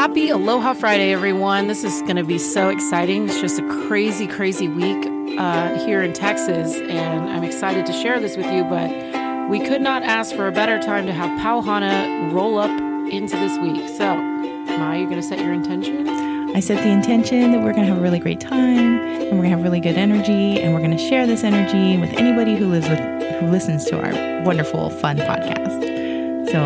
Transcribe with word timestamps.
Happy 0.00 0.30
Aloha 0.30 0.72
Friday, 0.72 1.12
everyone. 1.12 1.66
This 1.66 1.84
is 1.84 2.00
going 2.00 2.16
to 2.16 2.24
be 2.24 2.38
so 2.38 2.70
exciting. 2.70 3.28
It's 3.28 3.38
just 3.38 3.58
a 3.58 3.86
crazy, 3.86 4.26
crazy 4.26 4.66
week 4.66 5.06
uh, 5.38 5.78
here 5.84 6.00
in 6.00 6.14
Texas, 6.14 6.74
and 6.74 7.28
I'm 7.28 7.44
excited 7.44 7.84
to 7.84 7.92
share 7.92 8.18
this 8.18 8.34
with 8.34 8.46
you. 8.46 8.64
But 8.64 9.50
we 9.50 9.60
could 9.60 9.82
not 9.82 10.02
ask 10.02 10.34
for 10.34 10.48
a 10.48 10.52
better 10.52 10.80
time 10.80 11.04
to 11.04 11.12
have 11.12 11.28
Pauhana 11.38 12.32
roll 12.32 12.58
up 12.58 12.70
into 13.12 13.36
this 13.36 13.58
week. 13.58 13.90
So, 13.90 14.16
Ma, 14.16 14.94
you're 14.94 15.06
going 15.06 15.20
to 15.20 15.22
set 15.22 15.38
your 15.38 15.52
intention? 15.52 16.08
I 16.56 16.60
set 16.60 16.82
the 16.82 16.88
intention 16.88 17.52
that 17.52 17.58
we're 17.58 17.74
going 17.74 17.84
to 17.84 17.92
have 17.92 17.98
a 17.98 18.02
really 18.02 18.20
great 18.20 18.40
time 18.40 19.00
and 19.00 19.32
we're 19.32 19.42
going 19.42 19.50
to 19.50 19.50
have 19.50 19.62
really 19.62 19.80
good 19.80 19.98
energy 19.98 20.62
and 20.62 20.72
we're 20.72 20.80
going 20.80 20.96
to 20.96 21.08
share 21.10 21.26
this 21.26 21.44
energy 21.44 21.98
with 21.98 22.14
anybody 22.14 22.56
who 22.56 22.68
lives 22.68 22.88
with 22.88 23.00
who 23.38 23.48
listens 23.48 23.84
to 23.84 24.00
our 24.00 24.44
wonderful 24.44 24.88
fun 24.88 25.18
podcast. 25.18 26.48
So, 26.50 26.58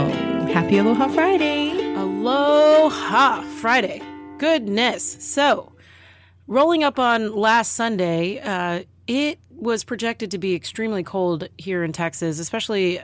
happy 0.52 0.78
Aloha 0.78 1.08
Friday. 1.08 1.73
Aloha 2.26 3.42
Friday. 3.60 4.00
Goodness. 4.38 5.04
So, 5.20 5.74
rolling 6.46 6.82
up 6.82 6.98
on 6.98 7.36
last 7.36 7.72
Sunday, 7.72 8.40
uh, 8.40 8.84
it 9.06 9.38
was 9.50 9.84
projected 9.84 10.30
to 10.30 10.38
be 10.38 10.54
extremely 10.54 11.02
cold 11.02 11.50
here 11.58 11.84
in 11.84 11.92
Texas, 11.92 12.38
especially 12.38 12.98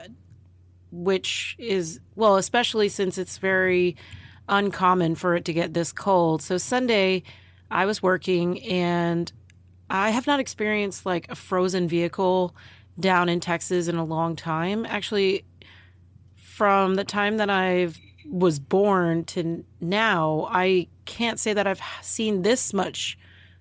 which 0.91 1.55
is 1.59 1.99
well, 2.15 2.37
especially 2.37 2.89
since 2.89 3.19
it's 3.19 3.37
very 3.37 3.95
uncommon 4.49 5.13
for 5.13 5.35
it 5.35 5.45
to 5.45 5.53
get 5.53 5.75
this 5.75 5.91
cold. 5.91 6.41
So 6.41 6.57
Sunday, 6.57 7.21
I 7.69 7.85
was 7.85 8.01
working 8.01 8.59
and 8.63 9.31
I 9.87 10.09
have 10.09 10.25
not 10.25 10.39
experienced 10.39 11.05
like 11.05 11.29
a 11.29 11.35
frozen 11.35 11.87
vehicle 11.87 12.55
down 12.99 13.29
in 13.29 13.39
Texas 13.39 13.87
in 13.87 13.97
a 13.97 14.03
long 14.03 14.35
time. 14.35 14.83
Actually, 14.87 15.45
from 16.37 16.95
the 16.95 17.03
time 17.03 17.37
that 17.37 17.51
I 17.51 17.89
was 18.31 18.59
born 18.59 19.25
to 19.25 19.63
now, 19.81 20.47
I 20.49 20.87
can't 21.05 21.39
say 21.39 21.53
that 21.53 21.67
I've 21.67 21.81
seen 22.01 22.41
this 22.41 22.73
much 22.73 23.17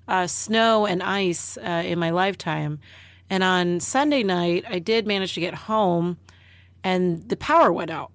uh, 0.06 0.26
snow 0.26 0.86
and 0.86 1.02
ice 1.02 1.58
uh, 1.58 1.82
in 1.84 1.98
my 1.98 2.10
lifetime. 2.10 2.78
And 3.28 3.42
on 3.42 3.80
Sunday 3.80 4.22
night, 4.22 4.64
I 4.68 4.78
did 4.78 5.06
manage 5.06 5.34
to 5.34 5.40
get 5.40 5.54
home 5.54 6.18
and 6.82 7.28
the 7.28 7.36
power 7.36 7.72
went 7.72 7.90
out 7.90 8.12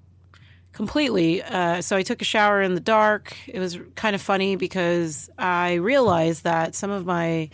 completely. 0.72 1.44
Uh, 1.44 1.82
so 1.82 1.96
I 1.96 2.04
took 2.04 2.22
a 2.22 2.26
shower 2.26 2.62
in 2.62 2.74
the 2.74 2.82
dark. 2.82 3.36
It 3.48 3.60
was 3.60 3.78
kind 3.96 4.16
of 4.16 4.22
funny 4.22 4.56
because 4.56 5.30
I 5.38 5.76
realized 5.76 6.44
that 6.44 6.76
some 6.76 6.92
of 6.92 7.06
my 7.06 7.50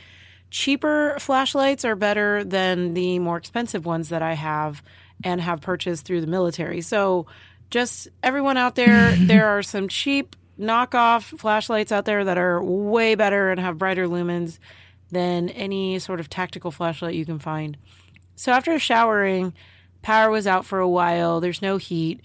cheaper 0.50 1.16
flashlights 1.20 1.86
are 1.86 1.96
better 1.96 2.44
than 2.44 2.94
the 2.94 3.20
more 3.20 3.38
expensive 3.38 3.86
ones 3.86 4.10
that 4.10 4.22
I 4.22 4.34
have 4.34 4.84
and 5.24 5.40
have 5.40 5.62
purchased 5.62 6.06
through 6.06 6.22
the 6.22 6.28
military. 6.28 6.82
So 6.82 7.28
just 7.72 8.10
everyone 8.22 8.58
out 8.58 8.76
there, 8.76 9.16
there 9.18 9.48
are 9.48 9.64
some 9.64 9.88
cheap 9.88 10.36
knockoff 10.60 11.38
flashlights 11.40 11.92
out 11.92 12.06
there 12.06 12.24
that 12.24 12.38
are 12.38 12.64
way 12.64 13.16
better 13.16 13.50
and 13.50 13.60
have 13.60 13.80
brighter 13.80 14.08
lumens 14.08 14.60
than 15.10 15.50
any 15.50 15.98
sort 16.00 16.20
of 16.20 16.30
tactical 16.30 16.72
flashlight 16.72 17.16
you 17.16 17.26
can 17.26 17.40
find. 17.40 17.78
So 18.36 18.52
after 18.52 18.78
showering, 18.78 19.54
power 20.02 20.30
was 20.30 20.48
out 20.48 20.66
for 20.66 20.80
a 20.80 20.88
while. 20.88 21.42
There's 21.42 21.62
no 21.62 21.78
heat. 21.78 22.22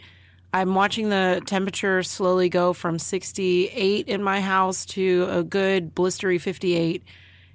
I'm 0.53 0.75
watching 0.75 1.09
the 1.09 1.43
temperature 1.45 2.03
slowly 2.03 2.49
go 2.49 2.73
from 2.73 2.99
68 2.99 4.09
in 4.09 4.23
my 4.23 4.41
house 4.41 4.87
to 4.87 5.27
a 5.29 5.43
good 5.43 5.95
blistery 5.95 6.41
58 6.41 7.03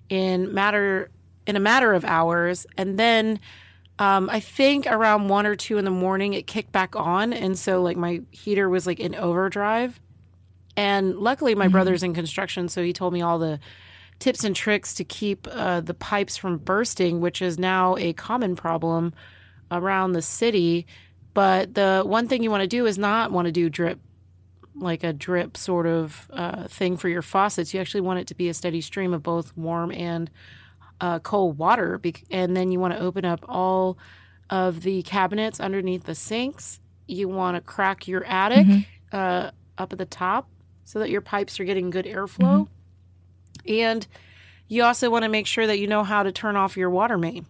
in 0.09 0.53
matter 0.53 1.09
in 1.47 1.55
a 1.55 1.59
matter 1.59 1.93
of 1.93 2.05
hours, 2.05 2.67
and 2.77 2.99
then 2.99 3.39
um, 4.01 4.31
I 4.31 4.39
think 4.39 4.87
around 4.87 5.27
one 5.27 5.45
or 5.45 5.55
two 5.55 5.77
in 5.77 5.85
the 5.85 5.91
morning 5.91 6.33
it 6.33 6.47
kicked 6.47 6.71
back 6.71 6.95
on, 6.95 7.33
and 7.33 7.57
so 7.57 7.83
like 7.83 7.97
my 7.97 8.23
heater 8.31 8.67
was 8.67 8.87
like 8.87 8.99
in 8.99 9.13
overdrive. 9.13 9.99
And 10.75 11.17
luckily, 11.17 11.53
my 11.53 11.65
mm-hmm. 11.65 11.73
brother's 11.73 12.01
in 12.01 12.15
construction, 12.15 12.67
so 12.67 12.81
he 12.81 12.93
told 12.93 13.13
me 13.13 13.21
all 13.21 13.37
the 13.37 13.59
tips 14.17 14.43
and 14.43 14.55
tricks 14.55 14.95
to 14.95 15.03
keep 15.03 15.47
uh, 15.51 15.81
the 15.81 15.93
pipes 15.93 16.35
from 16.35 16.57
bursting, 16.57 17.21
which 17.21 17.43
is 17.43 17.59
now 17.59 17.95
a 17.97 18.13
common 18.13 18.55
problem 18.55 19.13
around 19.69 20.13
the 20.13 20.23
city. 20.23 20.87
But 21.35 21.75
the 21.75 22.01
one 22.03 22.27
thing 22.27 22.41
you 22.41 22.49
want 22.49 22.61
to 22.61 22.67
do 22.67 22.87
is 22.87 22.97
not 22.97 23.31
want 23.31 23.45
to 23.45 23.51
do 23.51 23.69
drip, 23.69 23.99
like 24.73 25.03
a 25.03 25.13
drip 25.13 25.55
sort 25.55 25.85
of 25.85 26.27
uh, 26.33 26.67
thing 26.67 26.97
for 26.97 27.07
your 27.07 27.21
faucets. 27.21 27.71
You 27.71 27.79
actually 27.79 28.01
want 28.01 28.19
it 28.19 28.27
to 28.29 28.35
be 28.35 28.49
a 28.49 28.55
steady 28.55 28.81
stream 28.81 29.13
of 29.13 29.21
both 29.21 29.55
warm 29.55 29.91
and 29.91 30.31
uh, 31.01 31.19
cold 31.19 31.57
water. 31.57 31.99
And 32.29 32.55
then 32.55 32.71
you 32.71 32.79
want 32.79 32.93
to 32.93 32.99
open 32.99 33.25
up 33.25 33.43
all 33.49 33.97
of 34.49 34.83
the 34.83 35.03
cabinets 35.03 35.59
underneath 35.59 36.05
the 36.05 36.15
sinks. 36.15 36.79
You 37.07 37.27
want 37.27 37.57
to 37.57 37.61
crack 37.61 38.07
your 38.07 38.23
attic 38.23 38.65
mm-hmm. 38.65 39.15
uh, 39.15 39.51
up 39.77 39.91
at 39.91 39.99
the 39.99 40.05
top 40.05 40.47
so 40.85 40.99
that 40.99 41.09
your 41.09 41.21
pipes 41.21 41.59
are 41.59 41.65
getting 41.65 41.89
good 41.89 42.05
airflow. 42.05 42.67
Mm-hmm. 42.67 43.73
And 43.73 44.07
you 44.67 44.83
also 44.83 45.09
want 45.09 45.23
to 45.23 45.29
make 45.29 45.47
sure 45.47 45.67
that 45.67 45.79
you 45.79 45.87
know 45.87 46.03
how 46.03 46.23
to 46.23 46.31
turn 46.31 46.55
off 46.55 46.77
your 46.77 46.89
water 46.89 47.17
main. 47.17 47.45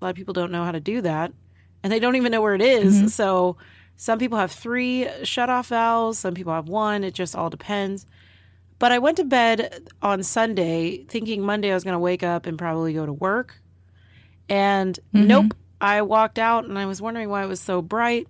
A 0.00 0.04
lot 0.04 0.10
of 0.10 0.16
people 0.16 0.34
don't 0.34 0.50
know 0.50 0.64
how 0.64 0.72
to 0.72 0.80
do 0.80 1.00
that 1.02 1.32
and 1.86 1.92
they 1.92 2.00
don't 2.00 2.16
even 2.16 2.32
know 2.32 2.40
where 2.40 2.56
it 2.56 2.62
is. 2.62 2.96
Mm-hmm. 2.96 3.06
So 3.08 3.56
some 3.96 4.18
people 4.18 4.38
have 4.38 4.50
three 4.50 5.08
shut 5.22 5.48
off 5.48 5.68
valves, 5.68 6.18
some 6.18 6.34
people 6.34 6.52
have 6.52 6.68
one. 6.68 7.04
It 7.04 7.14
just 7.14 7.36
all 7.36 7.48
depends. 7.48 8.06
But 8.78 8.92
I 8.92 8.98
went 8.98 9.16
to 9.16 9.24
bed 9.24 9.88
on 10.02 10.22
Sunday 10.22 11.04
thinking 11.04 11.42
Monday 11.42 11.70
I 11.70 11.74
was 11.74 11.84
going 11.84 11.94
to 11.94 11.98
wake 11.98 12.22
up 12.22 12.46
and 12.46 12.58
probably 12.58 12.92
go 12.92 13.06
to 13.06 13.12
work. 13.12 13.56
And 14.48 14.98
mm-hmm. 15.14 15.26
nope, 15.26 15.54
I 15.80 16.02
walked 16.02 16.38
out 16.38 16.64
and 16.64 16.78
I 16.78 16.86
was 16.86 17.00
wondering 17.00 17.28
why 17.28 17.42
it 17.42 17.48
was 17.48 17.60
so 17.60 17.80
bright. 17.82 18.28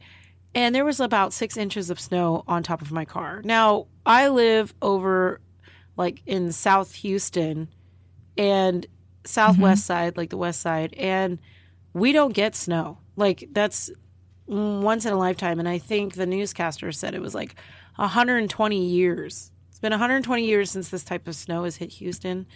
And 0.54 0.74
there 0.74 0.84
was 0.84 1.00
about 1.00 1.32
six 1.32 1.56
inches 1.56 1.90
of 1.90 2.00
snow 2.00 2.44
on 2.48 2.62
top 2.62 2.80
of 2.80 2.90
my 2.90 3.04
car. 3.04 3.42
Now, 3.44 3.88
I 4.06 4.28
live 4.28 4.72
over 4.80 5.40
like 5.96 6.22
in 6.26 6.52
South 6.52 6.94
Houston 6.94 7.68
and 8.38 8.86
southwest 9.24 9.82
mm-hmm. 9.82 9.86
side, 9.86 10.16
like 10.16 10.30
the 10.30 10.36
west 10.36 10.60
side, 10.60 10.94
and 10.94 11.38
we 11.92 12.12
don't 12.12 12.32
get 12.32 12.54
snow. 12.54 12.98
Like 13.16 13.48
that's 13.52 13.90
once 14.46 15.04
in 15.04 15.12
a 15.12 15.18
lifetime. 15.18 15.58
And 15.58 15.68
I 15.68 15.78
think 15.78 16.14
the 16.14 16.26
newscaster 16.26 16.92
said 16.92 17.14
it 17.14 17.22
was 17.22 17.34
like 17.34 17.56
120 17.96 18.86
years. 18.86 19.50
Been 19.86 19.92
120 19.92 20.44
years 20.44 20.72
since 20.72 20.88
this 20.88 21.04
type 21.04 21.28
of 21.28 21.36
snow 21.36 21.62
has 21.62 21.76
hit 21.76 21.92
Houston. 21.92 22.48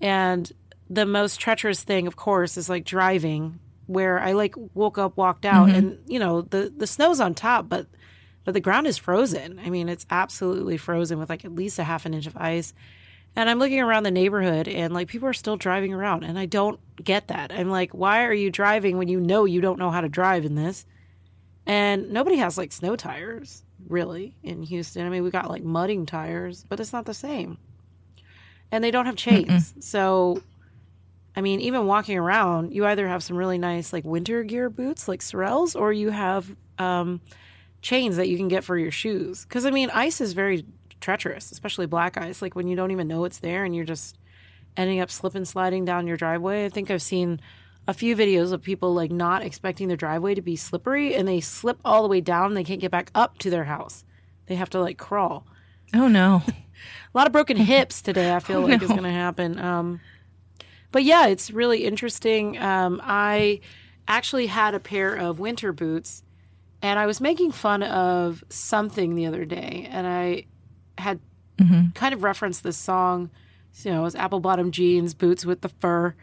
And 0.00 0.50
the 0.88 1.04
most 1.04 1.38
treacherous 1.38 1.82
thing, 1.82 2.06
of 2.06 2.16
course, 2.16 2.56
is 2.56 2.70
like 2.70 2.86
driving, 2.86 3.58
where 3.84 4.18
I 4.18 4.32
like 4.32 4.54
woke 4.72 4.96
up, 4.96 5.18
walked 5.18 5.44
out, 5.44 5.68
mm-hmm. 5.68 5.76
and 5.76 5.98
you 6.06 6.18
know 6.18 6.40
the 6.40 6.72
the 6.74 6.86
snow's 6.86 7.20
on 7.20 7.34
top, 7.34 7.68
but 7.68 7.86
but 8.44 8.54
the 8.54 8.62
ground 8.62 8.86
is 8.86 8.96
frozen. 8.96 9.60
I 9.62 9.68
mean, 9.68 9.90
it's 9.90 10.06
absolutely 10.08 10.78
frozen 10.78 11.18
with 11.18 11.28
like 11.28 11.44
at 11.44 11.54
least 11.54 11.78
a 11.78 11.84
half 11.84 12.06
an 12.06 12.14
inch 12.14 12.26
of 12.26 12.36
ice. 12.38 12.72
And 13.36 13.50
I'm 13.50 13.58
looking 13.58 13.80
around 13.80 14.04
the 14.04 14.10
neighborhood 14.10 14.66
and 14.66 14.94
like 14.94 15.08
people 15.08 15.28
are 15.28 15.34
still 15.34 15.58
driving 15.58 15.92
around 15.92 16.24
and 16.24 16.38
I 16.38 16.46
don't 16.46 16.80
get 16.96 17.28
that. 17.28 17.52
I'm 17.52 17.68
like, 17.68 17.90
why 17.90 18.24
are 18.24 18.32
you 18.32 18.50
driving 18.50 18.96
when 18.96 19.08
you 19.08 19.20
know 19.20 19.44
you 19.44 19.60
don't 19.60 19.78
know 19.78 19.90
how 19.90 20.00
to 20.00 20.08
drive 20.08 20.46
in 20.46 20.54
this? 20.54 20.86
And 21.66 22.10
nobody 22.10 22.36
has 22.36 22.56
like 22.56 22.72
snow 22.72 22.96
tires 22.96 23.64
really 23.88 24.36
in 24.42 24.62
Houston. 24.62 25.06
I 25.06 25.10
mean, 25.10 25.22
we 25.22 25.30
got 25.30 25.50
like 25.50 25.62
mudding 25.62 26.06
tires, 26.06 26.64
but 26.68 26.80
it's 26.80 26.92
not 26.92 27.06
the 27.06 27.14
same. 27.14 27.58
And 28.70 28.82
they 28.82 28.90
don't 28.90 29.06
have 29.06 29.16
chains. 29.16 29.72
Mm-mm. 29.72 29.82
So 29.82 30.42
I 31.36 31.40
mean, 31.40 31.60
even 31.60 31.86
walking 31.86 32.16
around, 32.16 32.72
you 32.72 32.86
either 32.86 33.08
have 33.08 33.22
some 33.22 33.36
really 33.36 33.58
nice 33.58 33.92
like 33.92 34.04
winter 34.04 34.42
gear 34.44 34.70
boots 34.70 35.08
like 35.08 35.20
Sorels 35.20 35.78
or 35.78 35.92
you 35.92 36.10
have 36.10 36.54
um, 36.78 37.20
chains 37.82 38.16
that 38.16 38.28
you 38.28 38.36
can 38.36 38.48
get 38.48 38.64
for 38.64 38.78
your 38.78 38.92
shoes. 38.92 39.44
Cuz 39.44 39.66
I 39.66 39.70
mean, 39.70 39.90
ice 39.90 40.20
is 40.20 40.32
very 40.32 40.64
treacherous, 41.00 41.50
especially 41.52 41.86
black 41.86 42.16
ice. 42.16 42.40
Like 42.40 42.54
when 42.54 42.68
you 42.68 42.76
don't 42.76 42.90
even 42.90 43.08
know 43.08 43.24
it's 43.24 43.38
there 43.38 43.64
and 43.64 43.74
you're 43.74 43.84
just 43.84 44.18
ending 44.76 45.00
up 45.00 45.10
slipping 45.10 45.44
sliding 45.44 45.84
down 45.84 46.06
your 46.06 46.16
driveway. 46.16 46.64
I 46.64 46.68
think 46.68 46.90
I've 46.90 47.02
seen 47.02 47.40
a 47.86 47.94
few 47.94 48.16
videos 48.16 48.52
of 48.52 48.62
people 48.62 48.94
like 48.94 49.10
not 49.10 49.42
expecting 49.42 49.88
their 49.88 49.96
driveway 49.96 50.34
to 50.34 50.42
be 50.42 50.56
slippery 50.56 51.14
and 51.14 51.28
they 51.28 51.40
slip 51.40 51.78
all 51.84 52.02
the 52.02 52.08
way 52.08 52.20
down 52.20 52.46
and 52.46 52.56
they 52.56 52.64
can't 52.64 52.80
get 52.80 52.90
back 52.90 53.10
up 53.14 53.38
to 53.38 53.50
their 53.50 53.64
house. 53.64 54.04
They 54.46 54.54
have 54.54 54.70
to 54.70 54.80
like 54.80 54.98
crawl. 54.98 55.46
Oh 55.94 56.08
no. 56.08 56.42
a 56.48 57.18
lot 57.18 57.26
of 57.26 57.32
broken 57.32 57.56
hips 57.56 58.00
today, 58.02 58.34
I 58.34 58.40
feel 58.40 58.58
oh, 58.64 58.66
like 58.66 58.80
no. 58.80 58.84
is 58.84 58.90
going 58.90 59.04
to 59.04 59.10
happen. 59.10 59.58
Um, 59.58 60.00
but 60.92 61.04
yeah, 61.04 61.26
it's 61.26 61.50
really 61.50 61.84
interesting. 61.84 62.58
Um, 62.58 63.00
I 63.04 63.60
actually 64.08 64.46
had 64.46 64.74
a 64.74 64.80
pair 64.80 65.14
of 65.14 65.38
winter 65.38 65.72
boots 65.72 66.22
and 66.82 66.98
I 66.98 67.06
was 67.06 67.20
making 67.20 67.52
fun 67.52 67.82
of 67.82 68.44
something 68.48 69.14
the 69.14 69.26
other 69.26 69.44
day 69.44 69.88
and 69.90 70.06
I 70.06 70.46
had 70.96 71.20
mm-hmm. 71.58 71.90
kind 71.94 72.14
of 72.14 72.22
referenced 72.22 72.62
this 72.62 72.76
song. 72.76 73.30
You 73.82 73.90
know, 73.90 74.00
it 74.00 74.04
was 74.04 74.14
apple 74.14 74.40
bottom 74.40 74.70
jeans, 74.70 75.14
boots 75.14 75.44
with 75.44 75.62
the 75.62 75.68
fur. 75.68 76.14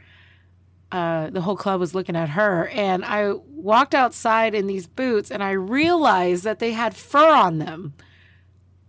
Uh, 0.92 1.30
the 1.30 1.40
whole 1.40 1.56
club 1.56 1.80
was 1.80 1.96
looking 1.96 2.18
at 2.18 2.30
her, 2.30 2.68
and 2.68 3.06
I 3.06 3.32
walked 3.32 3.96
outside 3.96 4.54
in 4.54 4.68
these 4.68 4.88
boots, 4.88 5.32
and 5.32 5.42
I 5.42 5.52
realized 5.52 6.44
that 6.44 6.60
they 6.60 6.74
had 6.74 6.96
fur 6.96 7.34
on 7.34 7.60
them 7.60 7.94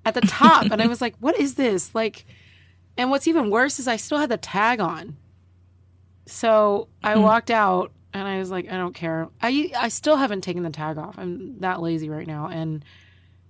at 0.05 0.15
the 0.15 0.21
top, 0.23 0.65
and 0.73 0.83
I 0.83 0.89
was 0.89 1.01
like, 1.01 1.15
"What 1.21 1.39
is 1.39 1.55
this?" 1.55 1.95
Like, 1.95 2.25
and 2.97 3.11
what's 3.11 3.29
even 3.29 3.51
worse 3.51 3.79
is 3.79 3.87
I 3.87 3.97
still 3.97 4.19
had 4.19 4.31
the 4.31 4.37
tag 4.37 4.81
on. 4.81 5.17
So 6.27 6.89
I 7.05 7.15
mm. 7.15 7.23
walked 7.23 7.53
out, 7.53 7.93
and 8.13 8.27
I 8.27 8.39
was 8.39 8.51
like, 8.51 8.69
"I 8.69 8.77
don't 8.77 8.95
care." 8.95 9.29
I 9.41 9.71
I 9.77 9.89
still 9.89 10.17
haven't 10.17 10.41
taken 10.41 10.65
the 10.65 10.71
tag 10.71 10.99
off. 10.99 11.17
I'm 11.19 11.61
that 11.61 11.81
lazy 11.81 12.09
right 12.09 12.27
now, 12.27 12.49
and 12.49 12.85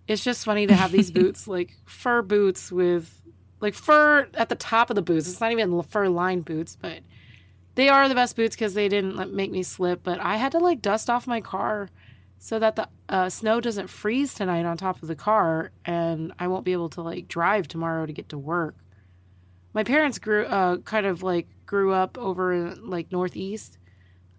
it's 0.08 0.22
just 0.22 0.44
funny 0.44 0.66
to 0.66 0.74
have 0.74 0.92
these 0.92 1.10
boots, 1.20 1.48
like 1.48 1.74
fur 1.86 2.20
boots 2.20 2.70
with 2.70 3.18
like 3.60 3.74
fur 3.74 4.28
at 4.34 4.48
the 4.48 4.56
top 4.56 4.90
of 4.90 4.96
the 4.96 5.02
boots. 5.02 5.28
It's 5.28 5.40
not 5.40 5.52
even 5.52 5.80
fur 5.82 6.08
lined 6.08 6.44
boots, 6.44 6.76
but 6.78 6.98
they 7.74 7.88
are 7.88 8.08
the 8.08 8.14
best 8.14 8.36
boots 8.36 8.54
because 8.56 8.74
they 8.74 8.88
didn't 8.88 9.16
let, 9.16 9.30
make 9.30 9.50
me 9.50 9.62
slip. 9.62 10.02
But 10.02 10.20
I 10.20 10.36
had 10.36 10.52
to 10.52 10.58
like 10.58 10.82
dust 10.82 11.08
off 11.08 11.26
my 11.26 11.40
car 11.40 11.88
so 12.38 12.58
that 12.58 12.76
the 12.76 12.88
uh, 13.08 13.28
snow 13.28 13.60
doesn't 13.60 13.88
freeze 13.88 14.34
tonight 14.34 14.64
on 14.66 14.76
top 14.76 15.00
of 15.02 15.08
the 15.08 15.14
car, 15.14 15.70
and 15.84 16.32
I 16.38 16.48
won't 16.48 16.64
be 16.64 16.72
able 16.72 16.88
to 16.90 17.02
like 17.02 17.28
drive 17.28 17.68
tomorrow 17.68 18.04
to 18.06 18.12
get 18.12 18.28
to 18.30 18.38
work. 18.38 18.76
My 19.74 19.84
parents 19.84 20.18
grew 20.18 20.44
uh, 20.46 20.78
kind 20.78 21.06
of 21.06 21.22
like 21.22 21.46
grew 21.66 21.92
up 21.92 22.18
over 22.18 22.52
in 22.52 22.90
like 22.90 23.10
northeast 23.12 23.78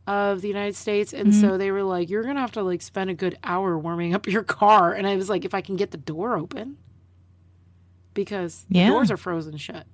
of 0.05 0.41
the 0.41 0.49
United 0.49 0.75
States, 0.75 1.13
and 1.13 1.33
so 1.33 1.57
they 1.57 1.71
were 1.71 1.81
like, 1.81 2.09
"You're 2.09 2.23
gonna 2.23 2.41
have 2.41 2.51
to 2.51 2.61
like 2.61 2.81
spend 2.81 3.09
a 3.09 3.13
good 3.13 3.37
hour 3.43 3.79
warming 3.79 4.13
up 4.13 4.27
your 4.27 4.43
car," 4.43 4.93
and 4.93 5.07
I 5.07 5.15
was 5.15 5.29
like, 5.29 5.45
"If 5.45 5.53
I 5.53 5.61
can 5.61 5.75
get 5.77 5.91
the 5.91 5.97
door 5.97 6.37
open." 6.37 6.77
Because 8.13 8.65
Yeah. 8.69 8.85
the 8.87 8.91
doors 8.91 9.09
are 9.11 9.17
frozen 9.17 9.57
shut. 9.57 9.87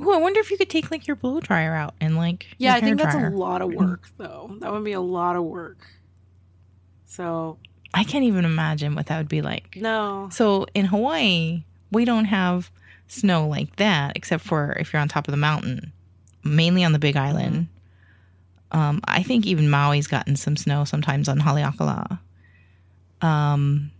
Ooh, 0.00 0.12
I 0.12 0.16
wonder 0.16 0.40
if 0.40 0.50
you 0.50 0.56
could 0.56 0.70
take 0.70 0.90
like 0.90 1.06
your 1.06 1.16
blow 1.16 1.40
dryer 1.40 1.74
out 1.74 1.94
and 2.00 2.16
like 2.16 2.46
Yeah, 2.58 2.74
I 2.74 2.80
think 2.80 2.98
that's 2.98 3.14
dryer. 3.14 3.28
a 3.32 3.36
lot 3.36 3.60
of 3.62 3.72
work, 3.72 4.08
though. 4.16 4.56
That 4.60 4.72
would 4.72 4.84
be 4.84 4.92
a 4.92 5.00
lot 5.00 5.36
of 5.36 5.44
work. 5.44 5.78
So 7.06 7.58
I 7.92 8.04
can't 8.04 8.24
even 8.24 8.44
imagine 8.44 8.94
what 8.94 9.06
that 9.06 9.18
would 9.18 9.28
be 9.28 9.42
like. 9.42 9.76
no, 9.76 10.28
So 10.32 10.66
in 10.74 10.86
Hawaii, 10.86 11.64
we 11.90 12.04
don't 12.04 12.26
have 12.26 12.70
snow 13.08 13.46
like 13.48 13.76
that, 13.76 14.16
except 14.16 14.44
for 14.44 14.72
if 14.78 14.92
you're 14.92 15.02
on 15.02 15.08
top 15.08 15.26
of 15.28 15.32
the 15.32 15.36
mountain, 15.38 15.92
mainly 16.44 16.84
on 16.84 16.92
the 16.92 16.98
Big 17.00 17.16
Island. 17.16 17.66
Um, 18.72 19.00
I 19.04 19.24
think 19.24 19.44
even 19.46 19.68
Maui's 19.68 20.06
gotten 20.06 20.36
some 20.36 20.56
snow 20.56 20.84
sometimes 20.84 21.28
on 21.28 21.40
Haleakala. 21.40 22.20
Um, 23.20 23.90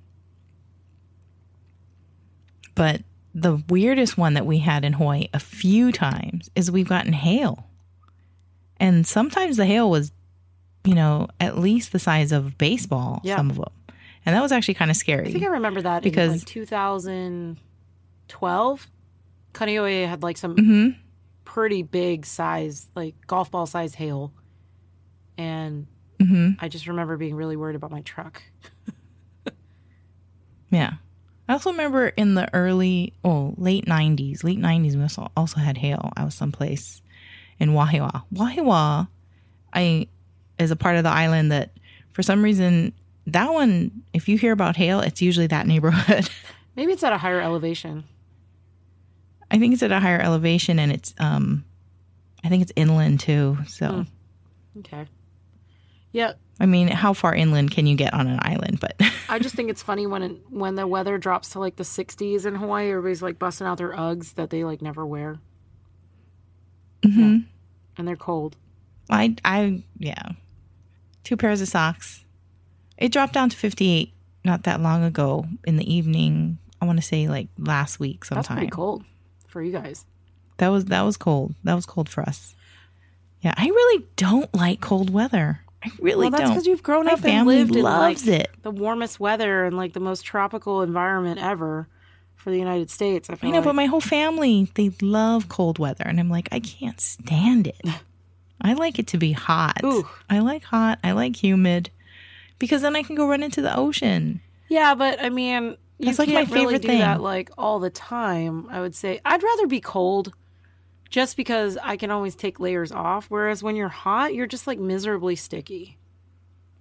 but 2.77 3.03
the 3.41 3.63
weirdest 3.69 4.17
one 4.19 4.35
that 4.35 4.47
we 4.47 4.59
had 4.59 4.85
in 4.85 4.93
Hawaii 4.95 5.29
a 5.35 5.39
few 5.41 5.91
times 5.93 6.49
is 6.55 6.71
we've 6.71 6.89
gotten 6.89 7.13
hail. 7.13 7.67
And 8.79 9.05
sometimes 9.07 9.57
the 9.57 9.67
hail 9.67 9.91
was, 9.91 10.13
you 10.85 10.95
know, 10.95 11.29
at 11.41 11.59
least 11.59 11.93
the 11.93 11.99
size 11.99 12.33
of 12.33 12.57
baseball, 12.59 13.21
Yeah. 13.25 13.37
some 13.37 13.51
of 13.51 13.57
them. 13.57 13.73
And 14.27 14.37
that 14.37 14.43
was 14.43 14.53
actually 14.53 14.75
kind 14.75 14.91
of 14.91 14.97
scary. 14.97 15.29
I 15.29 15.33
think 15.33 15.45
I 15.45 15.49
remember 15.49 15.83
that 15.83 16.03
Because- 16.03 16.33
in 16.33 16.39
like 16.39 16.47
2012. 16.47 18.87
Kaneohe 19.53 20.07
had 20.09 20.23
like 20.23 20.37
some 20.37 20.55
hmm 20.57 20.89
pretty 21.45 21.83
big 21.83 22.25
size, 22.25 22.87
like 22.95 23.15
golf 23.27 23.51
ball 23.51 23.67
size 23.67 23.97
hail, 23.97 24.33
and 25.37 25.89
hmm 26.21 26.51
I 26.61 26.69
just 26.69 26.87
remember 26.87 27.17
being 27.17 27.35
really 27.35 27.57
worried 27.57 27.75
about 27.77 27.91
my 27.91 28.03
truck. 28.03 28.43
Yeah. 30.71 30.95
I 31.51 31.55
also 31.55 31.73
remember 31.73 32.07
in 32.07 32.35
the 32.35 32.49
early, 32.55 33.13
oh, 33.25 33.55
late 33.57 33.85
90s, 33.85 34.45
late 34.45 34.61
90s, 34.61 34.95
we 34.95 35.03
also, 35.03 35.33
also 35.37 35.59
had 35.59 35.79
hail. 35.79 36.13
I 36.17 36.25
was 36.25 36.33
someplace 36.33 37.03
in 37.59 37.71
Wahiawa. 37.71 38.23
Wahiawa, 38.33 39.09
I, 39.75 40.07
is 40.61 40.71
a 40.71 40.77
part 40.77 40.95
of 40.95 41.03
the 41.03 41.11
island 41.11 41.51
that 41.51 41.73
for 42.13 42.23
some 42.23 42.45
reason, 42.45 42.93
that 43.27 43.53
one, 43.53 43.91
if 44.13 44.29
you 44.29 44.39
hear 44.39 44.53
about 44.53 44.77
hail, 44.77 45.01
it's 45.01 45.21
usually 45.21 45.49
that 45.49 45.67
neighborhood. 45.67 46.31
Maybe 46.77 46.93
it's 46.93 47.03
at 47.03 47.13
a 47.13 47.19
higher 47.19 47.41
elevation. 47.41 48.05
I 49.51 49.59
think 49.59 49.75
it's 49.75 49.83
at 49.83 49.91
a 49.91 49.99
higher 49.99 50.21
elevation 50.21 50.79
and 50.79 50.93
it's, 50.93 51.15
um, 51.19 51.65
I 52.45 52.49
think 52.49 52.63
it's 52.63 52.73
inland 52.77 53.19
too. 53.19 53.59
So, 53.67 54.07
Okay. 54.79 55.09
Yeah, 56.13 56.35
I 56.61 56.67
mean, 56.67 56.89
how 56.89 57.15
far 57.15 57.35
inland 57.35 57.71
can 57.71 57.87
you 57.87 57.97
get 57.97 58.13
on 58.13 58.27
an 58.29 58.39
island? 58.43 58.81
But 58.81 59.01
I 59.31 59.39
just 59.39 59.55
think 59.55 59.71
it's 59.71 59.83
funny 59.83 60.07
when 60.07 60.23
it, 60.23 60.37
when 60.51 60.75
the 60.75 60.87
weather 60.87 61.17
drops 61.17 61.49
to 61.51 61.59
like 61.59 61.77
the 61.77 61.85
60s 61.85 62.45
in 62.45 62.55
Hawaii, 62.55 62.91
everybody's 62.91 63.23
like 63.23 63.39
busting 63.39 63.67
out 63.67 63.79
their 63.79 63.93
Uggs 63.93 64.35
that 64.35 64.51
they 64.51 64.63
like 64.65 64.83
never 64.83 65.07
wear, 65.07 65.39
Mhm. 67.03 67.47
and 67.97 68.09
they're 68.09 68.17
cold. 68.17 68.57
I, 69.09 69.35
I, 69.45 69.83
yeah, 69.99 70.31
two 71.25 71.37
pairs 71.37 71.61
of 71.61 71.69
socks. 71.69 72.25
It 72.99 73.11
dropped 73.13 73.33
down 73.33 73.49
to 73.49 73.57
58 73.57 74.13
not 74.45 74.65
that 74.65 74.81
long 74.81 75.03
ago 75.03 75.47
in 75.65 75.77
the 75.77 75.93
evening. 75.93 76.59
I 76.81 76.85
want 76.85 76.99
to 76.99 77.05
say 77.05 77.29
like 77.29 77.49
last 77.59 77.99
week 77.99 78.21
That's 78.27 78.29
sometime. 78.47 78.57
pretty 78.59 78.71
cold 78.71 79.05
for 79.49 79.63
you 79.63 79.73
guys. 79.73 80.05
That 80.59 80.69
was 80.69 80.85
that 80.87 81.03
was 81.03 81.17
cold. 81.17 81.55
That 81.65 81.75
was 81.75 81.87
cold 81.87 82.09
for 82.09 82.23
us. 82.23 82.55
Yeah, 83.41 83.55
I 83.57 83.67
really 83.67 84.05
don't 84.17 84.53
like 84.55 84.81
cold 84.83 85.09
weather. 85.11 85.61
I 85.83 85.91
really 86.01 86.23
well, 86.25 86.31
that's 86.31 86.43
don't. 86.43 86.51
because 86.51 86.67
you've 86.67 86.83
grown 86.83 87.07
My 87.07 87.13
up 87.13 87.25
and 87.25 87.47
lived 87.47 87.75
in 87.75 87.83
like 87.83 88.27
it. 88.27 88.51
the 88.63 88.71
warmest 88.71 89.19
weather 89.19 89.65
and 89.65 89.77
like 89.77 89.93
the 89.95 90.01
most 90.01 90.23
tropical 90.23 90.83
environment 90.83 91.41
ever 91.43 91.89
for 92.37 92.51
the 92.51 92.59
United 92.59 92.91
States. 92.91 93.31
I 93.31 93.35
I 93.43 93.47
know, 93.51 93.57
like. 93.57 93.65
but 93.65 93.75
my 93.75 93.87
whole 93.87 94.01
family 94.01 94.69
they 94.75 94.91
love 95.01 95.49
cold 95.49 95.79
weather, 95.79 96.05
and 96.05 96.21
I'm 96.21 96.29
like, 96.29 96.49
I 96.53 96.61
can't 96.61 97.01
stand 97.01 97.67
it. 97.67 97.81
I 98.63 98.75
like 98.75 98.99
it 98.99 99.07
to 99.09 99.19
be 99.19 99.33
hot. 99.33 99.79
Ooh. 99.85 100.07
I 100.29 100.41
like 100.41 100.65
hot. 100.65 100.99
I 101.03 101.13
like 101.13 101.43
humid, 101.43 101.89
because 102.59 102.83
then 102.83 102.95
I 102.95 103.03
can 103.03 103.17
go 103.17 103.27
run 103.27 103.43
into 103.43 103.63
the 103.63 103.75
ocean. 103.75 104.41
yeah, 104.69 104.95
but 104.95 105.19
I 105.23 105.31
mean, 105.31 105.77
you 105.99 106.07
That's, 106.07 106.19
like, 106.19 106.29
my 106.29 106.45
can't 106.45 106.51
really 106.51 106.65
favorite 106.67 106.83
do 106.83 106.89
thing. 106.89 106.99
that 106.99 107.23
like 107.23 107.51
all 107.57 107.79
the 107.79 107.89
time. 107.91 108.67
I 108.71 108.81
would 108.83 108.95
say 108.95 109.21
I'd 109.25 109.43
rather 109.43 109.67
be 109.67 109.81
cold, 109.81 110.35
just 111.11 111.37
because 111.37 111.77
I 111.83 111.97
can 111.97 112.11
always 112.11 112.37
take 112.37 112.61
layers 112.61 112.93
off. 112.93 113.27
Whereas 113.27 113.63
when 113.63 113.77
you're 113.77 113.89
hot, 113.89 114.33
you're 114.33 114.47
just 114.47 114.67
like 114.67 114.79
miserably 114.79 115.37
sticky. 115.37 115.99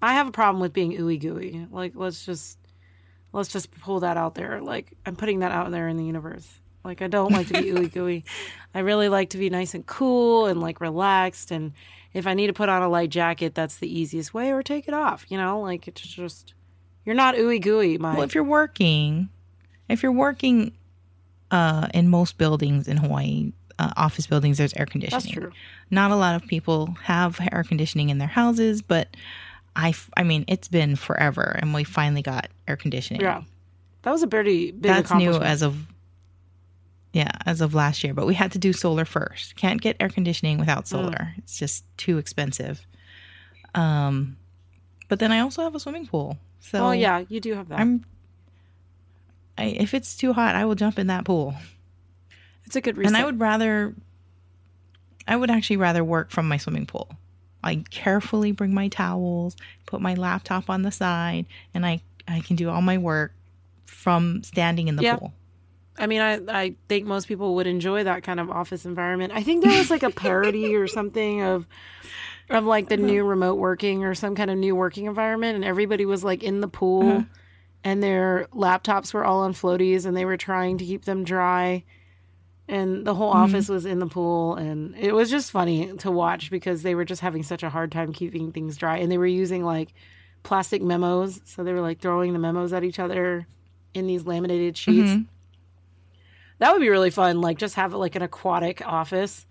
I 0.02 0.14
have 0.14 0.28
a 0.28 0.32
problem 0.32 0.62
with 0.62 0.72
being 0.72 0.94
ooey 0.94 1.20
gooey. 1.20 1.68
Like, 1.70 1.94
let's 1.96 2.26
just 2.26 2.58
let's 3.34 3.50
just 3.50 3.72
pull 3.82 4.00
that 4.02 4.16
out 4.16 4.36
there. 4.36 4.62
Like, 4.62 4.94
I'm 5.06 5.16
putting 5.16 5.40
that 5.40 5.52
out 5.52 5.72
there 5.72 5.88
in 5.88 5.98
the 5.98 6.06
universe. 6.06 6.48
Like, 6.84 7.02
I 7.02 7.08
don't 7.08 7.34
like 7.34 7.48
to 7.48 7.62
be 7.62 7.72
ooey 7.72 7.92
gooey. 7.92 8.24
I 8.74 8.80
really 8.80 9.10
like 9.10 9.32
to 9.32 9.38
be 9.38 9.50
nice 9.50 9.74
and 9.74 9.86
cool 9.86 10.46
and 10.46 10.62
like 10.62 10.80
relaxed. 10.80 11.52
And 11.52 11.74
if 12.14 12.28
I 12.28 12.34
need 12.36 12.48
to 12.48 12.54
put 12.54 12.70
on 12.70 12.82
a 12.82 12.88
light 12.88 13.10
jacket, 13.10 13.56
that's 13.56 13.78
the 13.78 14.00
easiest 14.00 14.34
way, 14.34 14.52
or 14.52 14.64
take 14.64 14.88
it 14.88 14.94
off. 14.94 15.26
You 15.28 15.38
know, 15.38 15.60
like 15.60 15.88
it's 15.88 16.02
just 16.02 16.54
you're 17.04 17.16
not 17.16 17.36
ooey 17.36 17.60
gooey. 17.60 17.98
My 17.98 18.14
Well, 18.14 18.24
if 18.24 18.36
you're 18.36 18.44
working, 18.44 19.30
if 19.90 20.04
you're 20.04 20.12
working 20.12 20.78
uh, 21.50 21.88
in 21.96 22.10
most 22.10 22.38
buildings 22.38 22.88
in 22.88 22.98
Hawaii, 22.98 23.54
uh, 23.80 23.92
office 23.98 24.28
buildings, 24.28 24.58
there's 24.60 24.74
air 24.76 24.86
conditioning. 24.86 25.22
that's 25.24 25.32
true. 25.34 25.52
Not 25.90 26.12
a 26.12 26.16
lot 26.16 26.36
of 26.36 26.46
people 26.48 26.96
have 27.04 27.40
air 27.52 27.64
conditioning 27.64 28.10
in 28.10 28.18
their 28.20 28.28
houses, 28.28 28.82
but 28.84 29.08
I, 29.76 29.90
f- 29.90 30.10
I 30.16 30.24
mean, 30.24 30.46
it's 30.48 30.68
been 30.68 30.96
forever, 30.96 31.58
and 31.60 31.74
we 31.74 31.84
finally 31.86 32.22
got 32.22 32.50
air 32.68 32.76
conditioning. 32.76 33.22
Yeah, 33.22 33.42
that 34.04 34.12
was 34.12 34.22
a 34.22 34.28
pretty 34.28 34.72
big 34.72 34.82
that's 34.84 35.14
new 35.14 35.34
as 35.36 35.62
of 35.64 35.78
yeah, 37.14 37.32
as 37.48 37.60
of 37.62 37.74
last 37.74 38.04
year. 38.04 38.14
But 38.14 38.28
we 38.28 38.36
had 38.36 38.52
to 38.52 38.60
do 38.60 38.72
solar 38.74 39.04
first. 39.06 39.56
Can't 39.56 39.82
get 39.82 39.96
air 40.00 40.10
conditioning 40.10 40.58
Mm. 40.58 40.60
without 40.60 40.88
solar. 40.88 41.34
It's 41.38 41.58
just 41.58 41.84
too 41.98 42.18
expensive. 42.20 42.86
Um, 43.74 44.38
but 45.08 45.18
then 45.20 45.32
I 45.32 45.40
also 45.40 45.64
have 45.64 45.74
a 45.74 45.80
swimming 45.80 46.06
pool. 46.06 46.38
So 46.60 46.86
oh 46.88 46.92
yeah, 46.92 47.24
you 47.30 47.40
do 47.40 47.54
have 47.56 47.70
that. 47.70 47.80
I'm. 47.80 48.06
I, 49.58 49.66
if 49.66 49.94
it's 49.94 50.16
too 50.16 50.34
hot, 50.34 50.56
I 50.56 50.66
will 50.66 50.76
jump 50.76 51.00
in 51.00 51.08
that 51.08 51.26
pool. 51.26 51.56
It's 52.70 52.76
a 52.76 52.82
good 52.82 52.98
reset. 52.98 53.16
And 53.16 53.18
I 53.18 53.26
would 53.26 53.40
rather. 53.40 53.96
I 55.28 55.36
would 55.36 55.50
actually 55.50 55.78
rather 55.78 56.04
work 56.04 56.30
from 56.30 56.48
my 56.48 56.58
swimming 56.58 56.86
pool. 56.86 57.10
I 57.64 57.84
carefully 57.90 58.52
bring 58.52 58.76
my 58.76 58.90
towels, 58.90 59.58
put 59.88 60.02
my 60.02 60.14
laptop 60.14 60.70
on 60.70 60.84
the 60.84 60.92
side, 60.92 61.48
and 61.74 61.84
I 61.84 62.02
I 62.28 62.42
can 62.42 62.56
do 62.56 62.70
all 62.70 62.84
my 62.84 63.00
work 63.00 63.34
from 63.88 64.44
standing 64.44 64.88
in 64.88 64.98
the 64.98 65.02
Yeah. 65.04 65.16
pool. 65.18 65.34
I 65.98 66.06
mean, 66.06 66.22
I, 66.22 66.40
I 66.48 66.76
think 66.88 67.08
most 67.08 67.28
people 67.28 67.56
would 67.56 67.66
enjoy 67.66 68.04
that 68.04 68.22
kind 68.22 68.40
of 68.40 68.52
office 68.52 68.86
environment. 68.86 69.34
I 69.36 69.42
think 69.42 69.64
there 69.64 69.76
was 69.78 69.90
like 69.90 70.04
a 70.04 70.12
parody 70.12 70.76
or 70.76 70.88
something 70.88 71.42
of 71.42 71.66
of 72.52 72.66
like 72.66 72.88
the 72.88 72.98
new 72.98 73.22
uh-huh. 73.22 73.30
remote 73.30 73.56
working 73.56 74.04
or 74.04 74.14
some 74.14 74.36
kind 74.36 74.52
of 74.52 74.58
new 74.58 74.76
working 74.76 75.06
environment, 75.06 75.56
and 75.56 75.66
everybody 75.66 76.06
was 76.06 76.24
like 76.24 76.44
in 76.44 76.62
the 76.62 76.68
pool, 76.68 77.10
uh-huh. 77.10 77.24
and 77.84 78.04
their 78.04 78.48
laptops 78.54 79.12
were 79.12 79.26
all 79.26 79.40
on 79.40 79.54
floaties, 79.54 80.06
and 80.06 80.16
they 80.16 80.26
were 80.26 80.38
trying 80.38 80.78
to 80.78 80.86
keep 80.86 81.06
them 81.06 81.24
dry, 81.24 81.84
and 82.70 83.06
the 83.06 83.16
whole 83.16 83.32
office 83.32 83.68
was 83.68 83.86
in 83.86 84.00
the 84.00 84.08
pool, 84.08 84.56
and 84.56 84.96
it 84.96 85.14
was 85.14 85.30
just 85.30 85.52
funny 85.52 85.92
to 85.98 86.12
watch 86.12 86.50
because 86.52 86.84
they 86.84 86.96
were 86.96 87.04
just 87.04 87.22
having 87.22 87.44
such 87.44 87.64
a 87.64 87.70
hard 87.70 87.92
time 87.92 88.14
keeping 88.14 88.52
things 88.52 88.78
dry, 88.78 88.98
and 89.00 89.12
they 89.12 89.18
were 89.18 89.26
using 89.28 89.66
like 89.66 89.94
plastic 90.44 90.82
memos, 90.82 91.42
so 91.46 91.64
they 91.64 91.74
were 91.74 91.82
like 91.82 92.00
throwing 92.00 92.32
the 92.32 92.40
memos 92.40 92.72
at 92.72 92.84
each 92.84 93.00
other 93.00 93.48
in 93.94 94.08
these 94.08 94.26
laminated 94.26 94.78
sheets. 94.78 95.10
Mhm. 95.10 95.26
That 96.60 96.72
would 96.72 96.82
be 96.82 96.90
really 96.90 97.10
fun. 97.10 97.42
Like 97.42 97.58
just 97.58 97.76
have 97.76 97.94
like 97.94 98.16
an 98.16 98.22
aquatic 98.22 98.86
office. 98.86 99.46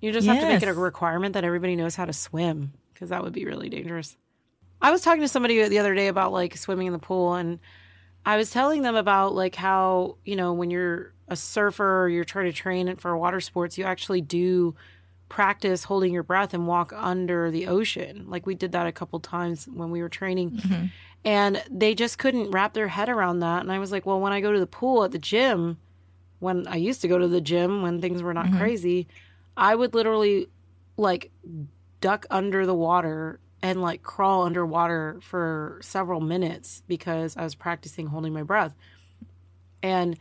You 0.00 0.12
just 0.12 0.26
have 0.26 0.40
to 0.40 0.46
make 0.46 0.62
it 0.62 0.68
a 0.68 0.74
requirement 0.74 1.34
that 1.34 1.44
everybody 1.44 1.76
knows 1.76 1.96
how 1.96 2.04
to 2.06 2.12
swim 2.12 2.72
because 2.94 3.10
that 3.10 3.22
would 3.22 3.32
be 3.32 3.44
really 3.44 3.68
dangerous. 3.68 4.16
I 4.80 4.90
was 4.90 5.02
talking 5.02 5.20
to 5.22 5.28
somebody 5.28 5.66
the 5.68 5.78
other 5.78 5.94
day 5.94 6.08
about 6.08 6.32
like 6.32 6.56
swimming 6.56 6.86
in 6.86 6.92
the 6.92 6.98
pool 6.98 7.34
and 7.34 7.58
I 8.24 8.36
was 8.36 8.50
telling 8.50 8.82
them 8.82 8.96
about 8.96 9.34
like 9.34 9.54
how, 9.54 10.16
you 10.24 10.36
know, 10.36 10.52
when 10.52 10.70
you're 10.70 11.12
a 11.28 11.36
surfer 11.36 12.02
or 12.04 12.08
you're 12.08 12.24
trying 12.24 12.46
to 12.46 12.52
train 12.52 12.94
for 12.96 13.16
water 13.16 13.40
sports, 13.40 13.78
you 13.78 13.84
actually 13.84 14.20
do 14.20 14.74
practice 15.28 15.84
holding 15.84 16.12
your 16.12 16.22
breath 16.24 16.52
and 16.54 16.66
walk 16.66 16.92
under 16.94 17.50
the 17.50 17.66
ocean. 17.68 18.24
Like 18.28 18.46
we 18.46 18.54
did 18.54 18.72
that 18.72 18.86
a 18.86 18.92
couple 18.92 19.20
times 19.20 19.66
when 19.66 19.90
we 19.90 20.02
were 20.02 20.08
training. 20.08 20.60
And 21.24 21.62
they 21.70 21.94
just 21.94 22.18
couldn't 22.18 22.50
wrap 22.50 22.72
their 22.72 22.88
head 22.88 23.08
around 23.08 23.40
that. 23.40 23.60
And 23.62 23.70
I 23.70 23.78
was 23.78 23.92
like, 23.92 24.06
well, 24.06 24.20
when 24.20 24.32
I 24.32 24.40
go 24.40 24.52
to 24.52 24.58
the 24.58 24.66
pool 24.66 25.04
at 25.04 25.12
the 25.12 25.18
gym, 25.18 25.78
when 26.40 26.66
I 26.66 26.76
used 26.76 27.00
to 27.02 27.08
go 27.08 27.18
to 27.18 27.28
the 27.28 27.40
gym 27.40 27.82
when 27.82 28.00
things 28.00 28.22
were 28.22 28.34
not 28.34 28.46
Mhm. 28.46 28.56
crazy, 28.58 29.06
I 29.56 29.74
would 29.74 29.94
literally 29.94 30.48
like 30.96 31.30
duck 32.00 32.26
under 32.30 32.66
the 32.66 32.74
water 32.74 33.38
and 33.62 33.82
like 33.82 34.02
crawl 34.02 34.42
underwater 34.42 35.18
for 35.22 35.78
several 35.82 36.20
minutes 36.20 36.82
because 36.88 37.36
I 37.36 37.44
was 37.44 37.54
practicing 37.54 38.06
holding 38.06 38.32
my 38.32 38.42
breath. 38.42 38.74
And 39.82 40.16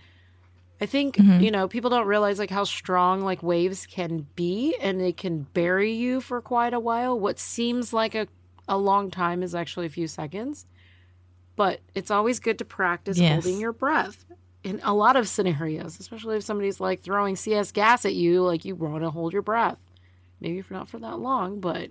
I 0.82 0.86
think, 0.86 1.18
Mhm. 1.18 1.42
you 1.44 1.52
know, 1.52 1.68
people 1.68 1.90
don't 1.90 2.08
realize 2.08 2.40
like 2.40 2.50
how 2.50 2.64
strong 2.64 3.22
like 3.22 3.44
waves 3.44 3.86
can 3.86 4.28
be 4.36 4.76
and 4.82 5.00
they 5.00 5.12
can 5.12 5.44
bury 5.54 5.92
you 5.92 6.22
for 6.22 6.42
quite 6.42 6.74
a 6.74 6.80
while. 6.80 7.20
What 7.20 7.40
seems 7.40 7.92
like 7.94 8.16
a, 8.16 8.28
a 8.68 8.78
long 8.78 9.12
time 9.12 9.44
is 9.44 9.54
actually 9.54 9.86
a 9.88 9.90
few 9.90 10.08
seconds. 10.08 10.66
But 11.56 11.82
it's 11.94 12.12
always 12.12 12.40
good 12.40 12.58
to 12.60 12.66
practice 12.66 13.18
Yes. 13.18 13.44
holding 13.44 13.60
your 13.60 13.74
breath 13.74 14.24
in 14.64 14.80
a 14.84 14.94
lot 14.94 15.18
of 15.18 15.28
scenarios, 15.28 16.00
especially 16.00 16.38
if 16.38 16.44
somebody's 16.44 16.80
like 16.80 17.02
throwing 17.02 17.36
CS 17.36 17.72
gas 17.74 18.06
at 18.06 18.16
you, 18.16 18.44
like 18.44 18.64
you 18.64 18.76
want 18.76 19.04
to 19.04 19.10
hold 19.10 19.34
your 19.34 19.42
breath. 19.42 19.80
Maybe 20.40 20.60
if 20.60 20.72
not 20.72 20.88
for 20.88 21.00
that 21.00 21.20
long, 21.20 21.60
but 21.60 21.90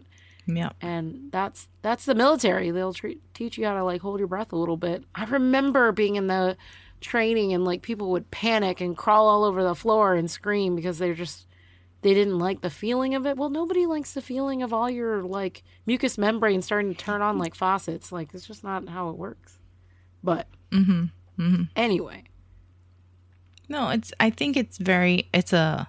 Yeah. 0.50 0.70
and 0.80 1.28
that's 1.30 1.68
that's 1.82 2.06
the 2.06 2.14
military. 2.14 2.70
They'll 2.70 2.94
treat, 2.94 3.20
teach 3.34 3.58
you 3.58 3.66
how 3.66 3.74
to 3.74 3.84
like 3.84 4.00
hold 4.00 4.18
your 4.18 4.28
breath 4.28 4.52
a 4.52 4.56
little 4.56 4.78
bit. 4.78 5.04
I 5.14 5.24
remember 5.24 5.92
being 5.92 6.16
in 6.16 6.26
the 6.26 6.56
training 7.00 7.52
and 7.52 7.64
like 7.64 7.82
people 7.82 8.10
would 8.12 8.30
panic 8.30 8.80
and 8.80 8.96
crawl 8.96 9.28
all 9.28 9.44
over 9.44 9.62
the 9.62 9.74
floor 9.74 10.14
and 10.14 10.28
scream 10.30 10.74
because 10.74 10.98
they're 10.98 11.14
just 11.14 11.46
they 12.00 12.14
didn't 12.14 12.38
like 12.38 12.60
the 12.62 12.70
feeling 12.70 13.14
of 13.14 13.26
it. 13.26 13.36
Well, 13.36 13.50
nobody 13.50 13.84
likes 13.86 14.12
the 14.14 14.22
feeling 14.22 14.62
of 14.62 14.72
all 14.72 14.88
your 14.88 15.22
like 15.22 15.62
mucous 15.84 16.16
membrane 16.16 16.62
starting 16.62 16.94
to 16.94 16.98
turn 16.98 17.20
on 17.22 17.38
like 17.38 17.54
faucets. 17.54 18.10
Like 18.10 18.32
it's 18.32 18.46
just 18.46 18.64
not 18.64 18.88
how 18.88 19.10
it 19.10 19.16
works. 19.16 19.58
But 20.24 20.46
Mm-hmm. 20.70 21.04
Mm-hmm. 21.42 21.62
anyway, 21.76 22.24
No, 23.68 23.90
it's. 23.90 24.12
I 24.18 24.30
think 24.30 24.56
it's 24.56 24.78
very. 24.78 25.28
It's 25.32 25.52
a. 25.52 25.88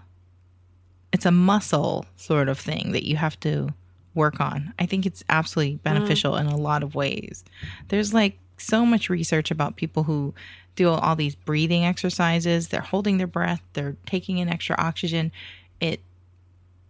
It's 1.12 1.25
a 1.25 1.32
muscle 1.32 2.06
sort 2.18 2.50
of 2.50 2.60
thing 2.60 2.92
that 2.92 3.08
you 3.08 3.16
have 3.18 3.39
to 3.39 3.74
work 4.20 4.40
on. 4.40 4.74
I 4.78 4.86
think 4.86 5.06
it's 5.06 5.24
absolutely 5.30 5.78
beneficial 5.78 6.36
in 6.38 6.46
a 6.46 6.58
lot 6.58 6.84
of 6.84 6.94
ways. 6.94 7.44
There's 7.88 8.14
like 8.14 8.38
so 8.58 8.86
much 8.86 9.10
research 9.10 9.50
about 9.50 9.76
people 9.76 10.04
who 10.04 10.34
do 10.76 10.90
all 10.90 11.16
these 11.16 11.36
breathing 11.36 11.84
exercises. 11.86 12.68
They're 12.68 12.82
holding 12.82 13.18
their 13.18 13.28
breath. 13.28 13.62
They're 13.74 13.98
taking 14.06 14.38
in 14.38 14.48
extra 14.50 14.76
oxygen. 14.78 15.32
It 15.80 16.02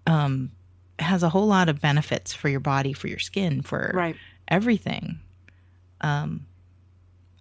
um 0.05 0.51
has 0.99 1.23
a 1.23 1.29
whole 1.29 1.47
lot 1.47 1.69
of 1.69 1.79
benefits 1.79 2.33
for 2.33 2.49
your 2.49 2.59
body, 2.59 2.93
for 2.93 3.07
your 3.07 3.19
skin, 3.19 3.61
for 3.61 3.91
right. 3.93 4.15
everything. 4.47 5.19
Um, 6.01 6.45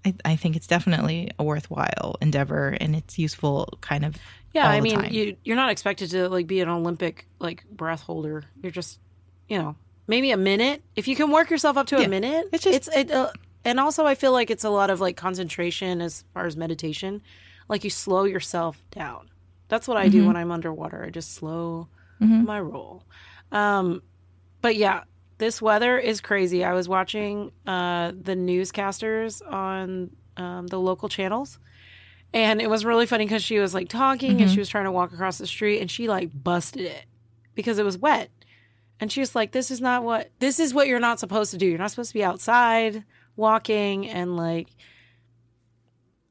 I, 0.04 0.14
I 0.25 0.37
think 0.37 0.57
it's 0.57 0.66
definitely 0.66 1.30
a 1.38 1.45
worthwhile 1.45 2.16
endeavor, 2.21 2.76
and 2.80 2.95
it's 2.95 3.18
useful. 3.18 3.78
Kind 3.80 4.04
of, 4.04 4.16
Yeah, 4.52 4.68
I 4.68 4.80
mean, 4.80 5.12
you 5.12 5.37
you're 5.45 5.57
not 5.57 5.71
expected 5.71 6.11
to 6.11 6.28
like 6.28 6.47
be 6.47 6.61
an 6.61 6.68
Olympic 6.68 7.26
like 7.38 7.64
breath 7.71 8.02
holder. 8.02 8.45
You're 8.62 8.73
just, 8.73 9.00
you 9.49 9.59
know, 9.59 9.76
maybe 10.07 10.31
a 10.31 10.37
minute. 10.37 10.83
If 10.97 11.09
you 11.09 11.17
can 11.17 11.31
work 11.31 11.50
yourself 11.50 11.76
up 11.76 11.87
to 11.88 11.99
Yeah, 11.99 12.07
a 12.07 12.09
minute, 12.09 12.49
it's 12.52 12.64
just- 12.64 12.76
it's 12.76 12.88
it. 12.97 13.11
Uh, 13.11 13.31
and 13.64 13.81
also, 13.81 14.07
I 14.07 14.14
feel 14.14 14.33
like 14.33 14.50
it's 14.50 14.64
a 14.64 14.71
lot 14.71 14.90
of 14.90 15.00
like 15.00 15.17
concentration 15.17 16.00
as 16.00 16.25
far 16.35 16.47
as 16.47 16.57
meditation. 16.57 17.23
Like 17.69 17.85
you 17.85 17.90
slow 17.90 18.25
yourself 18.25 18.83
down. 18.90 19.28
That's 19.69 19.87
what 19.87 19.97
I 19.99 20.09
do 20.09 20.23
Mhm. 20.23 20.26
when 20.28 20.37
I'm 20.37 20.50
underwater. 20.50 21.05
I 21.05 21.11
just 21.11 21.35
slow 21.35 21.88
Mhm. 22.21 22.45
my 22.47 22.61
roll. 22.61 23.05
Um, 23.52 24.02
but 24.62 24.76
yeah, 24.76 25.02
this 25.38 25.61
weather 25.61 25.99
is 25.99 26.21
crazy. 26.21 26.64
I 26.64 26.73
was 26.73 26.88
watching 26.88 27.52
uh, 27.67 28.12
the 28.19 28.35
newscasters 28.35 29.40
on 29.50 30.11
um, 30.37 30.69
the 30.69 30.78
local 30.78 31.09
channels, 31.09 31.59
and 32.33 32.62
it 32.62 32.71
was 32.71 32.85
really 32.85 33.07
funny 33.07 33.25
because 33.25 33.43
she 33.43 33.59
was 33.59 33.75
like 33.75 33.88
talking 33.88 34.40
and 34.40 34.49
Mhm. 34.49 34.55
she 34.55 34.61
was 34.61 34.69
trying 34.69 34.85
to 34.85 34.93
walk 34.93 35.12
across 35.12 35.37
the 35.38 35.47
street, 35.49 35.81
and 35.81 35.90
she 35.90 36.07
like 36.09 36.31
busted 36.33 36.83
it 36.83 37.07
because 37.55 37.78
it 37.78 37.85
was 37.85 37.99
wet. 37.99 38.31
And 39.00 39.12
she 39.12 39.21
was 39.21 39.35
like, 39.35 39.52
"This 39.52 39.71
is 39.71 39.81
not 39.81 40.02
what 40.05 40.31
this 40.38 40.59
is 40.59 40.75
what 40.75 40.88
you're 40.88 41.00
not 41.00 41.21
supposed 41.21 41.50
to 41.52 41.59
do. 41.59 41.67
You're 41.67 41.78
not 41.78 41.90
supposed 41.90 42.11
to 42.11 42.14
be 42.14 42.25
outside 42.25 43.05
walking 43.37 44.09
and 44.09 44.37
like." 44.37 44.69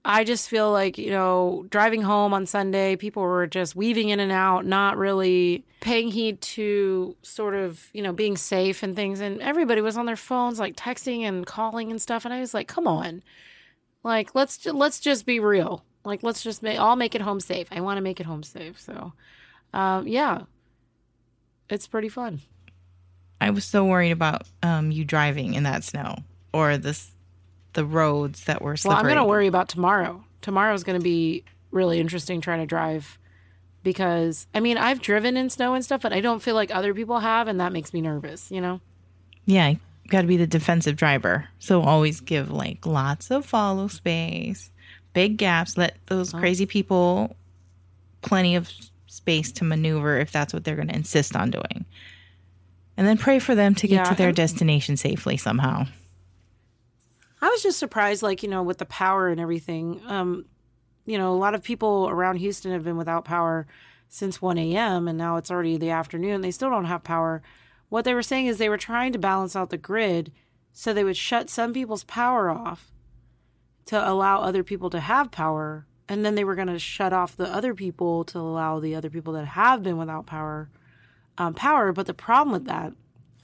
I 0.10 0.24
just 0.24 0.48
feel 0.48 0.72
like, 0.72 0.98
you 0.98 1.12
know, 1.12 1.66
driving 1.70 2.02
home 2.02 2.34
on 2.34 2.46
Sunday, 2.46 2.96
people 2.96 3.24
were 3.24 3.46
just 3.46 3.76
weaving 3.76 4.08
in 4.08 4.22
and 4.22 4.32
out, 4.32 4.66
not 4.66 4.96
really 4.96 5.66
paying 5.82 6.08
heed 6.08 6.40
to 6.40 7.18
sort 7.24 7.56
of, 7.56 7.90
you 7.92 8.02
know, 8.02 8.14
being 8.14 8.38
safe 8.38 8.84
and 8.84 8.96
things. 8.96 9.20
And 9.20 9.42
everybody 9.42 9.82
was 9.82 9.98
on 9.98 10.06
their 10.06 10.16
phones, 10.16 10.60
like 10.60 10.78
texting 10.78 11.24
and 11.24 11.46
calling 11.46 11.92
and 11.92 12.02
stuff. 12.02 12.24
And 12.24 12.34
I 12.34 12.40
was 12.40 12.54
like, 12.54 12.70
come 12.70 12.88
on. 12.88 13.22
Like, 14.02 14.34
let's, 14.34 14.66
let's 14.66 15.02
just 15.02 15.26
be 15.26 15.42
real. 15.42 15.84
Like, 16.06 16.24
let's 16.24 16.42
just 16.42 16.64
make, 16.64 16.80
I'll 16.80 16.96
make 16.96 17.14
it 17.14 17.22
home 17.22 17.42
safe. 17.42 17.68
I 17.70 17.82
want 17.82 17.98
to 17.98 18.02
make 18.02 18.22
it 18.22 18.26
home 18.26 18.44
safe. 18.44 18.80
So, 18.80 19.12
um, 19.74 20.08
yeah, 20.08 20.44
it's 21.70 21.86
pretty 21.86 22.08
fun. 22.08 22.40
I 23.40 23.52
was 23.52 23.66
so 23.66 23.86
worried 23.86 24.12
about 24.12 24.44
um, 24.64 24.92
you 24.92 25.06
driving 25.06 25.54
in 25.54 25.64
that 25.64 25.84
snow 25.84 26.16
or 26.54 26.78
this 26.78 27.12
the 27.74 27.86
roads 27.86 28.46
that 28.46 28.62
were 28.62 28.76
slippery. 28.76 28.96
Well. 28.96 29.00
I'm 29.00 29.06
going 29.06 29.18
to 29.18 29.30
worry 29.30 29.48
about 29.48 29.70
tomorrow. 29.70 30.24
Tomorrow's 30.42 30.84
going 30.84 31.00
to 31.00 31.04
be 31.04 31.44
really 31.72 32.00
interesting 32.00 32.42
trying 32.42 32.60
to 32.62 32.66
drive 32.66 33.20
because 33.84 34.48
I 34.54 34.60
mean, 34.60 34.78
I've 34.78 35.02
driven 35.02 35.38
in 35.38 35.50
snow 35.50 35.76
and 35.76 35.84
stuff, 35.86 36.02
but 36.02 36.14
I 36.14 36.20
don't 36.22 36.42
feel 36.42 36.56
like 36.56 36.74
other 36.74 36.94
people 36.94 37.20
have 37.20 37.48
and 37.48 37.60
that 37.60 37.72
makes 37.72 37.94
me 37.94 38.02
nervous, 38.02 38.50
you 38.52 38.62
know? 38.62 38.82
Yeah, 39.46 39.76
got 40.08 40.22
to 40.22 40.28
be 40.28 40.38
the 40.38 40.48
defensive 40.48 40.96
driver. 40.96 41.48
So 41.60 41.82
always 41.82 42.20
give 42.20 42.50
like 42.50 42.86
lots 42.86 43.30
of 43.30 43.46
follow 43.46 43.88
space, 43.88 44.72
big 45.14 45.38
gaps. 45.38 45.78
Let 45.78 45.98
those 46.08 46.34
Oh. 46.34 46.40
crazy 46.40 46.66
people 46.66 47.36
plenty 48.22 48.56
of 48.56 48.72
space 49.06 49.52
to 49.54 49.64
maneuver 49.64 50.18
if 50.20 50.32
that's 50.32 50.54
what 50.54 50.64
they're 50.64 50.76
going 50.76 50.88
to 50.90 50.96
insist 50.96 51.36
on 51.36 51.52
doing. 51.52 51.86
And 52.98 53.08
then 53.08 53.18
pray 53.18 53.38
for 53.40 53.54
them 53.54 53.76
to 53.76 53.88
get 53.88 53.96
Yeah, 53.96 54.04
to 54.06 54.16
their 54.16 54.32
destination 54.32 54.98
safely 54.98 55.38
somehow. 55.38 55.86
I 57.40 57.50
was 57.50 57.62
just 57.62 57.78
surprised, 57.78 58.24
like, 58.24 58.42
you 58.42 58.50
know, 58.50 58.64
with 58.64 58.80
the 58.80 58.86
power 58.86 59.30
and 59.30 59.40
everything. 59.40 60.02
Um, 60.08 60.46
you 61.06 61.18
know, 61.18 61.32
a 61.32 61.38
lot 61.38 61.54
of 61.54 61.62
people 61.64 62.08
around 62.10 62.38
Houston 62.38 62.72
have 62.72 62.84
been 62.84 62.98
without 62.98 63.24
power 63.24 63.68
since 64.10 64.42
1 64.42 64.58
a.m., 64.58 65.08
and 65.08 65.18
now 65.18 65.38
it's 65.38 65.52
already 65.52 65.78
the 65.78 65.92
afternoon. 65.92 66.42
They 66.42 66.52
still 66.52 66.70
don't 66.72 66.86
have 66.86 67.04
power. 67.04 67.44
What 67.90 68.04
they 68.04 68.14
were 68.14 68.24
saying 68.24 68.48
is 68.48 68.58
they 68.58 68.70
were 68.70 68.78
trying 68.78 69.14
to 69.14 69.20
balance 69.20 69.56
out 69.56 69.70
the 69.70 69.78
grid 69.78 70.32
so 70.74 70.94
they 70.94 71.04
would 71.04 71.18
shut 71.18 71.50
some 71.50 71.74
people's 71.74 72.04
power 72.04 72.50
off 72.50 72.92
to 73.86 74.10
allow 74.10 74.42
other 74.42 74.64
people 74.64 74.90
to 74.90 75.00
have 75.00 75.32
power. 75.32 75.86
And 76.10 76.26
then 76.26 76.36
they 76.36 76.44
were 76.44 76.56
going 76.56 76.68
to 76.68 76.80
shut 76.80 77.14
off 77.14 77.36
the 77.36 77.54
other 77.54 77.74
people 77.74 78.24
to 78.26 78.40
allow 78.40 78.80
the 78.80 78.96
other 78.96 79.10
people 79.10 79.34
that 79.34 79.46
have 79.46 79.84
been 79.84 79.98
without 79.98 80.26
power 80.26 80.70
um, 81.38 81.54
power. 81.54 81.92
But 81.92 82.06
the 82.08 82.14
problem 82.14 82.52
with 82.54 82.66
that 82.66 82.94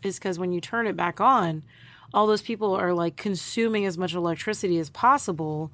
is 0.03 0.17
because 0.19 0.37
when 0.39 0.51
you 0.51 0.59
turn 0.61 0.87
it 0.87 0.95
back 0.95 1.21
on, 1.21 1.63
all 2.13 2.27
those 2.27 2.41
people 2.41 2.75
are 2.75 2.93
like 2.93 3.15
consuming 3.15 3.85
as 3.85 3.97
much 3.97 4.13
electricity 4.13 4.77
as 4.79 4.89
possible. 4.89 5.71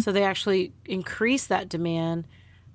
So 0.00 0.12
they 0.12 0.24
actually 0.24 0.72
increase 0.84 1.46
that 1.46 1.68
demand 1.68 2.26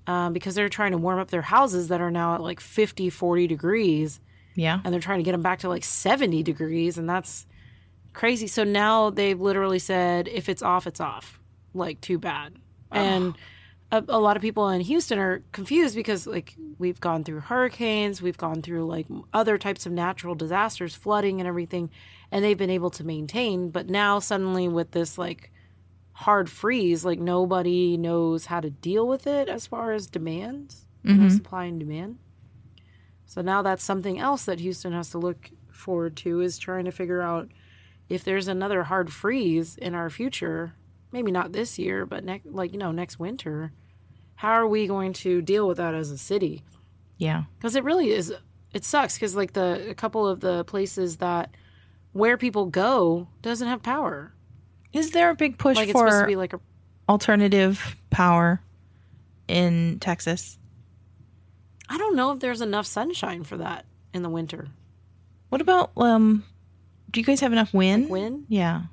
um, 0.08 0.34
because 0.34 0.56
they're 0.56 0.70
trying 0.70 0.92
to 0.92 0.98
warm 0.98 1.20
up 1.20 1.30
their 1.32 1.42
houses 1.42 1.88
that 1.90 2.00
are 2.02 2.12
now 2.12 2.36
at 2.36 2.42
like 2.42 2.60
50, 2.60 3.10
40 3.10 3.48
degrees 3.48 4.20
Yeah. 4.56 4.80
and 4.84 4.94
they're 4.94 5.02
trying 5.02 5.20
to 5.20 5.24
get 5.24 5.32
them 5.34 5.42
back 5.42 5.60
to 5.60 5.70
like 5.70 5.84
70 5.84 6.44
degrees 6.44 6.98
and 6.98 7.10
that's 7.10 7.46
crazy 8.14 8.48
so 8.48 8.64
now 8.64 9.10
they've 9.10 9.40
literally 9.42 9.80
said 9.80 10.28
if 10.30 10.48
it's 10.48 10.62
off 10.62 10.88
it's 10.88 11.02
off 11.02 11.40
like 11.74 12.00
too 12.00 12.18
bad 12.18 12.54
and 12.92 13.36
a, 13.96 14.06
a 14.10 14.20
lot 14.20 14.36
of 14.36 14.42
people 14.42 14.68
in 14.70 14.82
houston 14.82 15.18
are 15.20 15.42
confused 15.52 15.96
because 15.96 16.26
like 16.28 16.56
we've 16.78 17.00
gone 17.00 17.24
through 17.24 17.40
hurricanes 17.40 18.22
we've 18.22 18.38
gone 18.38 18.62
through 18.62 18.86
like 18.86 19.08
other 19.34 19.58
types 19.58 19.86
of 19.86 19.92
natural 19.92 20.36
disasters 20.36 20.94
flooding 20.96 21.40
and 21.40 21.48
everything 21.48 21.90
and 22.32 22.44
they've 22.44 22.58
been 22.58 22.70
able 22.70 22.90
to 22.90 23.04
maintain 23.04 23.70
but 23.70 23.90
now 23.90 24.20
suddenly 24.20 24.68
with 24.68 24.92
this 24.92 25.18
like 25.18 25.52
hard 26.14 26.50
freeze 26.50 27.04
like 27.04 27.20
nobody 27.20 27.98
knows 27.98 28.46
how 28.46 28.60
to 28.62 28.70
deal 28.70 29.08
with 29.08 29.28
it 29.28 29.50
as 29.50 29.68
far 29.68 29.92
as 29.94 30.08
demands 30.08 30.86
you 31.04 31.14
know, 31.14 31.28
Mhm. 31.28 31.32
supply 31.36 31.66
and 31.66 31.80
demand 31.80 32.18
so 33.26 33.42
now 33.42 33.62
that's 33.62 33.84
something 33.84 34.20
else 34.20 34.46
that 34.46 34.60
Houston 34.60 34.94
has 34.94 35.10
to 35.10 35.18
look 35.18 35.50
forward 35.72 36.16
to 36.18 36.42
is 36.42 36.58
trying 36.58 36.86
to 36.86 36.92
figure 36.92 37.22
out 37.22 37.50
if 38.08 38.24
there's 38.24 38.48
another 38.48 38.84
hard 38.84 39.12
freeze 39.12 39.76
in 39.78 39.96
our 39.96 40.10
future, 40.12 40.74
maybe 41.12 41.32
not 41.32 41.52
this 41.52 41.80
year, 41.80 42.06
but 42.06 42.24
next 42.24 42.46
like 42.46 42.72
you 42.72 42.78
know 42.78 42.92
next 42.92 43.20
winter, 43.20 43.72
how 44.36 44.52
are 44.52 44.68
we 44.68 44.88
going 44.88 45.14
to 45.14 45.42
deal 45.42 45.68
with 45.68 45.78
that 45.78 45.94
as 45.94 46.12
a 46.12 46.18
city? 46.18 46.64
Yeah. 47.18 47.44
Cuz 47.62 47.76
it 47.76 47.84
really 47.84 48.12
is 48.12 48.34
it 48.74 48.84
sucks 48.84 49.18
cuz 49.18 49.36
like 49.36 49.54
the 49.54 49.90
a 49.90 49.96
couple 49.96 50.28
of 50.28 50.42
the 50.42 50.64
places 50.66 51.18
that 51.18 51.56
where 52.12 52.38
people 52.38 52.66
go 52.66 53.28
doesn't 53.42 53.68
have 53.68 53.82
power. 53.84 54.34
Is 54.94 55.12
there 55.12 55.30
a 55.30 55.36
big 55.36 55.58
push 55.58 55.76
Like 55.76 55.90
it's 55.90 55.98
supposed 55.98 56.14
to 56.16 56.22
for 56.22 56.28
be 56.28 56.36
like 56.36 56.54
a 56.54 56.60
alternative 57.10 57.96
power 58.10 58.62
in 59.48 60.00
Texas? 60.00 60.58
I 61.90 61.98
don't 61.98 62.16
know 62.16 62.32
if 62.32 62.40
there's 62.40 62.62
enough 62.62 62.86
sunshine 62.86 63.44
for 63.44 63.58
that 63.58 63.86
in 64.14 64.24
the 64.24 64.30
winter. 64.30 64.70
What 65.50 65.62
about 65.62 65.92
um 65.98 66.44
do 67.12 67.20
you 67.20 67.26
guys 67.26 67.40
have 67.40 67.52
enough 67.54 67.74
wind? 67.74 68.10
Wind? 68.10 68.46
Yeah. 68.50 68.84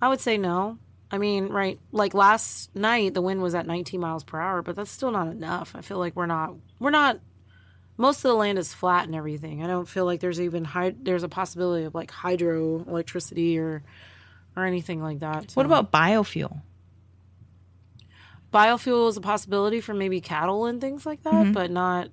I 0.00 0.08
would 0.08 0.20
say 0.20 0.36
no. 0.38 0.78
I 1.14 1.18
mean, 1.18 1.46
right, 1.46 1.78
like 1.92 2.12
last 2.12 2.74
night 2.74 3.14
the 3.14 3.22
wind 3.22 3.40
was 3.40 3.54
at 3.54 3.68
19 3.68 4.00
miles 4.00 4.24
per 4.24 4.40
hour, 4.40 4.62
but 4.62 4.74
that's 4.74 4.90
still 4.90 5.12
not 5.12 5.28
enough. 5.28 5.76
I 5.76 5.80
feel 5.80 5.98
like 5.98 6.16
we're 6.16 6.26
not 6.26 6.54
we're 6.80 6.90
not 6.90 7.20
most 7.96 8.18
of 8.18 8.22
the 8.24 8.34
land 8.34 8.58
is 8.58 8.74
flat 8.74 9.06
and 9.06 9.14
everything. 9.14 9.62
I 9.62 9.68
don't 9.68 9.86
feel 9.86 10.06
like 10.06 10.18
there's 10.18 10.40
even 10.40 10.64
hy- 10.64 10.96
there's 11.00 11.22
a 11.22 11.28
possibility 11.28 11.84
of 11.84 11.94
like 11.94 12.10
hydro 12.10 12.84
electricity 12.88 13.60
or 13.60 13.84
or 14.56 14.64
anything 14.64 15.00
like 15.00 15.20
that. 15.20 15.52
So. 15.52 15.54
What 15.54 15.66
about 15.66 15.92
biofuel? 15.92 16.62
biofuel 18.52 19.08
is 19.08 19.16
a 19.16 19.20
possibility 19.20 19.80
for 19.80 19.94
maybe 19.94 20.20
cattle 20.20 20.66
and 20.66 20.80
things 20.80 21.06
like 21.06 21.22
that, 21.22 21.52
but 21.52 21.70
not. 21.70 22.08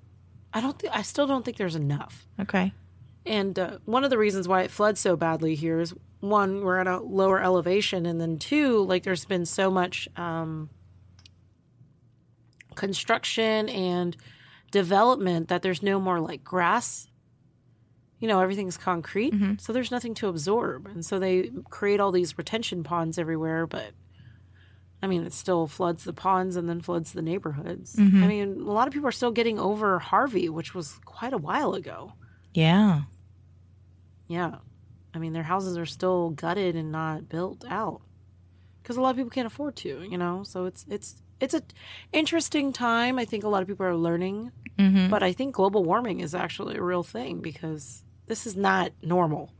I 0.54 0.60
don't 0.60 0.78
think. 0.78 0.94
I 0.94 1.02
still 1.02 1.26
don't 1.26 1.44
think 1.44 1.56
there's 1.56 1.76
enough. 1.76 2.24
Okay. 2.38 2.72
And 3.26 3.58
uh, 3.58 3.78
one 3.84 4.04
of 4.04 4.10
the 4.10 4.18
reasons 4.18 4.46
why 4.46 4.62
it 4.62 4.70
floods 4.70 5.00
so 5.00 5.16
badly 5.16 5.56
here 5.56 5.80
is 5.80 5.92
one, 6.22 6.62
we're 6.62 6.78
at 6.78 6.86
a 6.86 6.98
lower 7.00 7.42
elevation, 7.42 8.06
and 8.06 8.20
then 8.20 8.38
two, 8.38 8.84
like 8.84 9.02
there's 9.02 9.24
been 9.24 9.44
so 9.44 9.70
much 9.70 10.08
um, 10.16 10.70
construction 12.74 13.68
and 13.68 14.16
development 14.70 15.48
that 15.48 15.62
there's 15.62 15.82
no 15.82 16.00
more 16.00 16.20
like 16.20 16.42
grass. 16.44 17.08
You 18.20 18.28
know, 18.28 18.38
everything's 18.40 18.76
concrete, 18.76 19.34
so 19.58 19.72
there's 19.72 19.90
nothing 19.90 20.14
to 20.14 20.28
absorb, 20.28 20.86
and 20.86 21.04
so 21.04 21.18
they 21.18 21.50
create 21.70 21.98
all 21.98 22.12
these 22.12 22.38
retention 22.38 22.84
ponds 22.84 23.18
everywhere. 23.18 23.66
But 23.66 23.90
I 25.02 25.08
mean, 25.08 25.24
it 25.26 25.32
still 25.32 25.66
floods 25.66 26.04
the 26.04 26.12
ponds 26.12 26.54
and 26.54 26.68
then 26.68 26.80
floods 26.80 27.12
the 27.12 27.22
neighborhoods. 27.22 27.96
I 28.22 28.28
mean, 28.28 28.60
a 28.60 28.70
lot 28.70 28.86
of 28.86 28.94
people 28.94 29.08
are 29.08 29.12
still 29.12 29.32
getting 29.32 29.58
over 29.58 29.98
Harvey, 29.98 30.48
which 30.48 30.72
was 30.72 31.00
quite 31.04 31.32
a 31.32 31.36
while 31.38 31.74
ago. 31.74 32.12
Yeah. 32.54 33.02
Yeah. 34.28 34.58
I 35.14 35.18
mean, 35.18 35.32
their 35.32 35.42
houses 35.42 35.76
are 35.76 35.86
still 35.86 36.30
gutted 36.30 36.74
and 36.76 36.90
not 36.90 37.28
built 37.28 37.64
out 37.68 38.00
because 38.82 38.96
a 38.96 39.00
lot 39.00 39.10
of 39.10 39.16
people 39.16 39.30
can't 39.30 39.46
afford 39.46 39.76
to, 39.76 40.02
you 40.02 40.18
know. 40.18 40.42
So 40.44 40.64
it's 40.64 40.84
it's 40.88 41.22
it's 41.40 41.54
a 41.54 41.62
interesting 42.12 42.72
time. 42.72 43.18
I 43.18 43.24
think 43.24 43.44
a 43.44 43.48
lot 43.48 43.62
of 43.62 43.68
people 43.68 43.86
are 43.86 43.96
learning, 43.96 44.52
Mm-hmm. 44.78 45.10
but 45.10 45.22
I 45.22 45.32
think 45.32 45.54
global 45.54 45.84
warming 45.84 46.20
is 46.20 46.34
actually 46.34 46.76
a 46.76 46.82
real 46.82 47.02
thing 47.02 47.40
because 47.40 48.02
this 48.26 48.46
is 48.46 48.56
not 48.56 48.92
normal. 49.02 49.52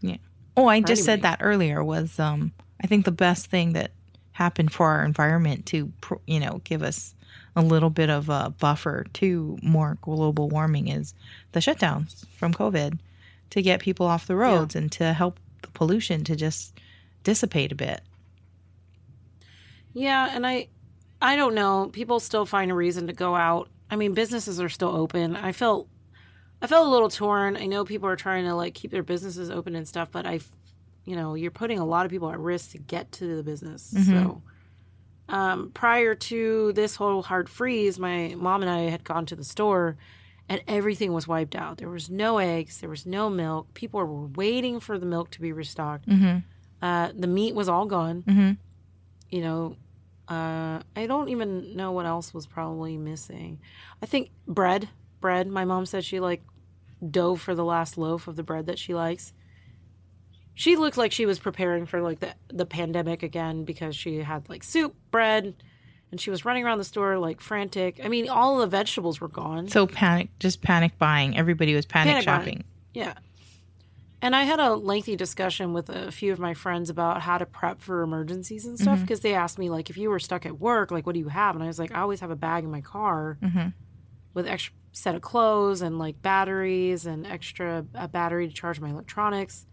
Yeah. 0.00 0.18
Oh, 0.56 0.68
I 0.68 0.80
just 0.80 1.04
said 1.04 1.22
that 1.22 1.38
earlier 1.42 1.82
was 1.82 2.18
um 2.20 2.52
I 2.82 2.86
think 2.86 3.04
the 3.04 3.12
best 3.12 3.46
thing 3.46 3.72
that 3.72 3.90
happened 4.32 4.72
for 4.72 4.86
our 4.88 5.04
environment 5.04 5.66
to 5.66 5.92
you 6.26 6.40
know 6.40 6.60
give 6.64 6.82
us 6.82 7.14
a 7.56 7.62
little 7.62 7.90
bit 7.90 8.08
of 8.08 8.28
a 8.28 8.54
buffer 8.58 9.04
to 9.14 9.58
more 9.62 9.98
global 10.00 10.48
warming 10.48 10.88
is 10.88 11.12
the 11.52 11.60
shutdowns 11.60 12.24
from 12.36 12.54
COVID 12.54 12.98
to 13.52 13.60
get 13.60 13.80
people 13.80 14.06
off 14.06 14.26
the 14.26 14.34
roads 14.34 14.74
and 14.74 14.90
to 14.92 15.12
help 15.12 15.38
the 15.60 15.68
pollution 15.68 16.24
to 16.24 16.34
just 16.34 16.80
dissipate 17.22 17.70
a 17.70 17.74
bit. 17.74 18.00
Yeah, 19.92 20.30
and 20.32 20.46
I 20.46 20.68
I 21.20 21.36
don't 21.36 21.54
know. 21.54 21.90
People 21.92 22.18
still 22.18 22.46
find 22.46 22.70
a 22.70 22.74
reason 22.74 23.06
to 23.08 23.12
go 23.12 23.36
out. 23.36 23.68
I 23.90 23.96
mean, 23.96 24.14
businesses 24.14 24.58
are 24.58 24.70
still 24.70 24.88
open. 24.96 25.36
I 25.36 25.52
felt 25.52 25.86
I 26.62 26.66
felt 26.66 26.86
a 26.86 26.90
little 26.90 27.10
torn. 27.10 27.58
I 27.58 27.66
know 27.66 27.84
people 27.84 28.08
are 28.08 28.16
trying 28.16 28.44
to 28.46 28.54
like 28.54 28.72
keep 28.72 28.90
their 28.90 29.02
businesses 29.02 29.50
open 29.50 29.76
and 29.76 29.86
stuff, 29.86 30.10
but 30.10 30.26
I 30.26 30.40
you 31.04 31.14
know, 31.14 31.34
you're 31.34 31.50
putting 31.50 31.78
a 31.78 31.84
lot 31.84 32.06
of 32.06 32.10
people 32.10 32.30
at 32.30 32.38
risk 32.38 32.70
to 32.70 32.78
get 32.78 33.12
to 33.12 33.36
the 33.36 33.42
business. 33.42 33.92
So 34.06 34.42
um, 35.28 35.72
prior 35.74 36.14
to 36.14 36.72
this 36.72 36.96
whole 36.96 37.20
hard 37.20 37.50
freeze, 37.50 37.98
my 37.98 38.34
mom 38.36 38.62
and 38.62 38.70
I 38.70 38.82
had 38.88 39.04
gone 39.04 39.26
to 39.26 39.36
the 39.36 39.44
store 39.44 39.98
and 40.48 40.60
everything 40.68 41.12
was 41.12 41.26
wiped 41.26 41.54
out. 41.54 41.78
There 41.78 41.88
was 41.88 42.10
no 42.10 42.38
eggs, 42.38 42.80
there 42.80 42.90
was 42.90 43.06
no 43.06 43.30
milk. 43.30 43.72
People 43.74 44.00
were 44.00 44.26
waiting 44.26 44.80
for 44.80 44.98
the 44.98 45.06
milk 45.06 45.30
to 45.32 45.40
be 45.40 45.52
restocked. 45.52 46.06
Uh, 46.82 47.10
the 47.16 47.26
meat 47.28 47.54
was 47.54 47.68
all 47.68 47.86
gone. 47.86 48.24
You 49.30 49.40
know, 49.40 49.76
uh, 50.28 50.80
I 50.96 51.06
don't 51.06 51.28
even 51.28 51.76
know 51.76 51.92
what 51.92 52.06
else 52.06 52.34
was 52.34 52.46
probably 52.46 52.96
missing. 52.98 53.60
I 54.02 54.06
think 54.06 54.30
bread. 54.46 54.88
Bread. 55.20 55.46
My 55.46 55.64
mom 55.64 55.86
said 55.86 56.04
she 56.04 56.20
like 56.20 56.42
dove 57.08 57.40
for 57.40 57.54
the 57.54 57.64
last 57.64 57.96
loaf 57.96 58.28
of 58.28 58.36
the 58.36 58.42
bread 58.42 58.66
that 58.66 58.78
she 58.78 58.94
likes. 58.94 59.32
She 60.54 60.76
looked 60.76 60.96
like 60.96 61.12
she 61.12 61.24
was 61.26 61.38
preparing 61.38 61.86
for 61.86 62.02
like 62.02 62.20
the 62.20 62.34
the 62.48 62.66
pandemic 62.66 63.22
again 63.22 63.64
because 63.64 63.96
she 63.96 64.18
had 64.18 64.48
like 64.48 64.62
soup, 64.64 64.94
bread, 65.10 65.54
and 66.12 66.20
she 66.20 66.30
was 66.30 66.44
running 66.44 66.62
around 66.62 66.78
the 66.78 66.84
store 66.84 67.18
like 67.18 67.40
frantic. 67.40 67.98
I 68.04 68.08
mean, 68.08 68.28
all 68.28 68.58
the 68.58 68.66
vegetables 68.66 69.20
were 69.20 69.28
gone. 69.28 69.66
So 69.68 69.86
panic 69.86 70.28
just 70.38 70.60
panic 70.60 70.98
buying. 70.98 71.36
Everybody 71.36 71.74
was 71.74 71.86
panic, 71.86 72.12
Panic 72.12 72.26
buying. 72.26 72.38
shopping. 72.38 72.64
Yeah. 72.94 73.14
And 74.20 74.36
I 74.36 74.44
had 74.44 74.60
a 74.60 74.74
lengthy 74.74 75.16
discussion 75.16 75.72
with 75.72 75.88
a 75.88 76.12
few 76.12 76.32
of 76.32 76.38
my 76.38 76.54
friends 76.54 76.90
about 76.90 77.22
how 77.22 77.38
to 77.38 77.46
prep 77.46 77.80
for 77.80 78.02
emergencies 78.02 78.66
and 78.66 78.78
stuff 78.78 78.96
mm-hmm. 78.96 79.02
because 79.02 79.20
they 79.20 79.34
asked 79.34 79.58
me 79.58 79.68
like 79.68 79.90
if 79.90 79.96
you 79.96 80.10
were 80.10 80.20
stuck 80.20 80.46
at 80.46 80.60
work, 80.60 80.92
like 80.92 81.06
what 81.06 81.14
do 81.14 81.18
you 81.18 81.28
have? 81.28 81.56
And 81.56 81.64
I 81.64 81.66
was 81.66 81.78
like, 81.78 81.92
I 81.92 82.02
always 82.02 82.20
have 82.20 82.30
a 82.30 82.36
bag 82.36 82.62
in 82.62 82.70
my 82.70 82.82
car 82.82 83.38
mm-hmm. 83.42 83.68
with 84.34 84.46
extra 84.46 84.74
set 84.92 85.14
of 85.14 85.22
clothes 85.22 85.80
and 85.80 85.98
like 85.98 86.20
batteries 86.20 87.06
and 87.06 87.26
extra 87.26 87.86
a 87.94 88.06
battery 88.06 88.46
to 88.46 88.54
charge 88.54 88.78
my 88.78 88.90
electronics. 88.90 89.66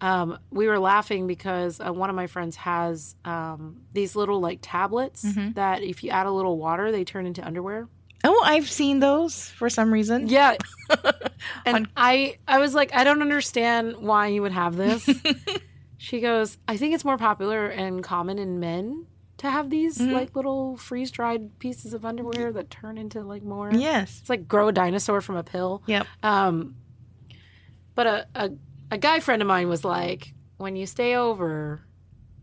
Um, 0.00 0.38
we 0.50 0.66
were 0.66 0.78
laughing 0.78 1.26
because 1.26 1.80
uh, 1.80 1.92
one 1.92 2.10
of 2.10 2.16
my 2.16 2.26
friends 2.26 2.56
has 2.56 3.14
um, 3.24 3.82
these 3.92 4.14
little 4.14 4.40
like 4.40 4.58
tablets 4.62 5.24
that 5.54 5.82
if 5.82 6.04
you 6.04 6.10
add 6.10 6.26
a 6.26 6.30
little 6.30 6.58
water, 6.58 6.92
they 6.92 7.04
turn 7.04 7.26
into 7.26 7.44
underwear. 7.44 7.88
Oh, 8.24 8.42
I've 8.44 8.70
seen 8.70 9.00
those 9.00 9.48
for 9.50 9.70
some 9.70 9.92
reason. 9.92 10.28
Yeah. 10.28 10.56
and 11.66 11.88
I 11.96 12.38
I 12.48 12.58
was 12.58 12.74
like, 12.74 12.94
I 12.94 13.04
don't 13.04 13.22
understand 13.22 13.96
why 13.98 14.28
you 14.28 14.42
would 14.42 14.52
have 14.52 14.76
this. 14.76 15.08
she 15.96 16.20
goes, 16.20 16.58
I 16.66 16.76
think 16.76 16.94
it's 16.94 17.04
more 17.04 17.18
popular 17.18 17.66
and 17.66 18.02
common 18.02 18.38
in 18.38 18.58
men 18.60 19.06
to 19.38 19.50
have 19.50 19.68
these 19.68 20.00
like 20.00 20.34
little 20.34 20.76
freeze 20.78 21.10
dried 21.10 21.58
pieces 21.58 21.92
of 21.92 22.04
underwear 22.04 22.52
that 22.52 22.70
turn 22.70 22.96
into 22.98 23.22
like 23.22 23.42
more. 23.42 23.70
Yes. 23.72 24.18
It's 24.20 24.30
like 24.30 24.48
grow 24.48 24.68
a 24.68 24.72
dinosaur 24.72 25.20
from 25.20 25.36
a 25.36 25.44
pill. 25.44 25.82
Yep. 25.86 26.06
Um, 26.22 26.76
but 27.94 28.06
a, 28.06 28.26
a 28.34 28.50
a 28.90 28.98
guy 28.98 29.20
friend 29.20 29.42
of 29.42 29.48
mine 29.48 29.68
was 29.68 29.84
like, 29.84 30.32
when 30.56 30.76
you 30.76 30.86
stay 30.86 31.16
over, 31.16 31.80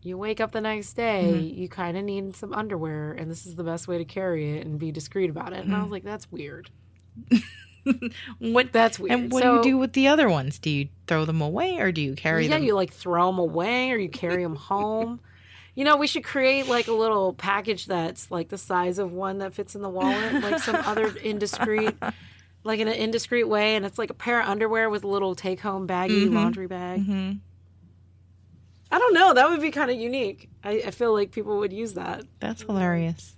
you 0.01 0.17
wake 0.17 0.41
up 0.41 0.51
the 0.51 0.61
next 0.61 0.93
day, 0.93 1.31
mm-hmm. 1.33 1.59
you 1.59 1.69
kind 1.69 1.97
of 1.97 2.03
need 2.03 2.35
some 2.35 2.53
underwear, 2.53 3.13
and 3.13 3.29
this 3.31 3.45
is 3.45 3.55
the 3.55 3.63
best 3.63 3.87
way 3.87 3.97
to 3.97 4.05
carry 4.05 4.57
it 4.57 4.65
and 4.65 4.79
be 4.79 4.91
discreet 4.91 5.29
about 5.29 5.53
it. 5.53 5.63
And 5.63 5.73
I 5.73 5.77
was 5.77 5.85
mm-hmm. 5.85 5.93
like, 5.93 6.03
that's 6.03 6.31
weird. 6.31 6.69
What 8.39 8.71
That's 8.71 8.99
weird. 8.99 9.11
And 9.19 9.31
what 9.31 9.43
So- 9.43 9.61
do 9.61 9.69
you 9.69 9.75
do 9.75 9.77
with 9.77 9.93
the 9.93 10.07
other 10.07 10.29
ones? 10.29 10.59
Do 10.59 10.69
you 10.69 10.89
throw 11.07 11.25
them 11.25 11.41
away 11.41 11.79
or 11.79 11.91
do 11.91 12.01
you 12.01 12.15
carry 12.15 12.43
yeah, 12.43 12.51
them? 12.51 12.61
Yeah, 12.61 12.67
you 12.67 12.75
like 12.75 12.93
throw 12.93 13.27
them 13.27 13.39
away 13.39 13.91
or 13.91 13.97
you 13.97 14.09
carry 14.09 14.43
them 14.43 14.55
home. 14.55 15.19
You 15.75 15.85
know, 15.85 15.97
we 15.97 16.07
should 16.07 16.23
create 16.23 16.67
like 16.67 16.87
a 16.87 16.93
little 16.93 17.33
package 17.33 17.87
that's 17.87 18.29
like 18.29 18.49
the 18.49 18.57
size 18.57 18.99
of 18.99 19.11
one 19.11 19.39
that 19.39 19.53
fits 19.53 19.75
in 19.75 19.81
the 19.81 19.89
wallet, 19.89 20.43
like 20.43 20.59
some 20.59 20.75
other 20.75 21.07
indiscreet, 21.23 21.95
like 22.63 22.79
in 22.79 22.87
an 22.87 22.93
indiscreet 22.95 23.47
way, 23.47 23.75
and 23.75 23.85
it's 23.85 23.97
like 23.97 24.09
a 24.09 24.13
pair 24.13 24.41
of 24.41 24.47
underwear 24.47 24.89
with 24.89 25.03
a 25.03 25.07
little 25.07 25.35
take-home 25.35 25.85
baggy 25.87 26.27
laundry 26.27 26.67
bag. 26.67 27.05
Mhm. 27.05 27.39
I 28.91 28.99
don't 28.99 29.13
know. 29.15 29.33
That 29.33 29.49
would 29.49 29.61
be 29.61 29.71
kind 29.71 29.89
of 29.89 29.97
unique. 29.97 30.49
I, 30.63 30.83
I 30.85 30.91
feel 30.91 31.13
like 31.13 31.31
people 31.31 31.57
would 31.59 31.73
use 31.73 31.93
that. 31.95 32.25
That's 32.39 32.61
hilarious. 32.61 33.35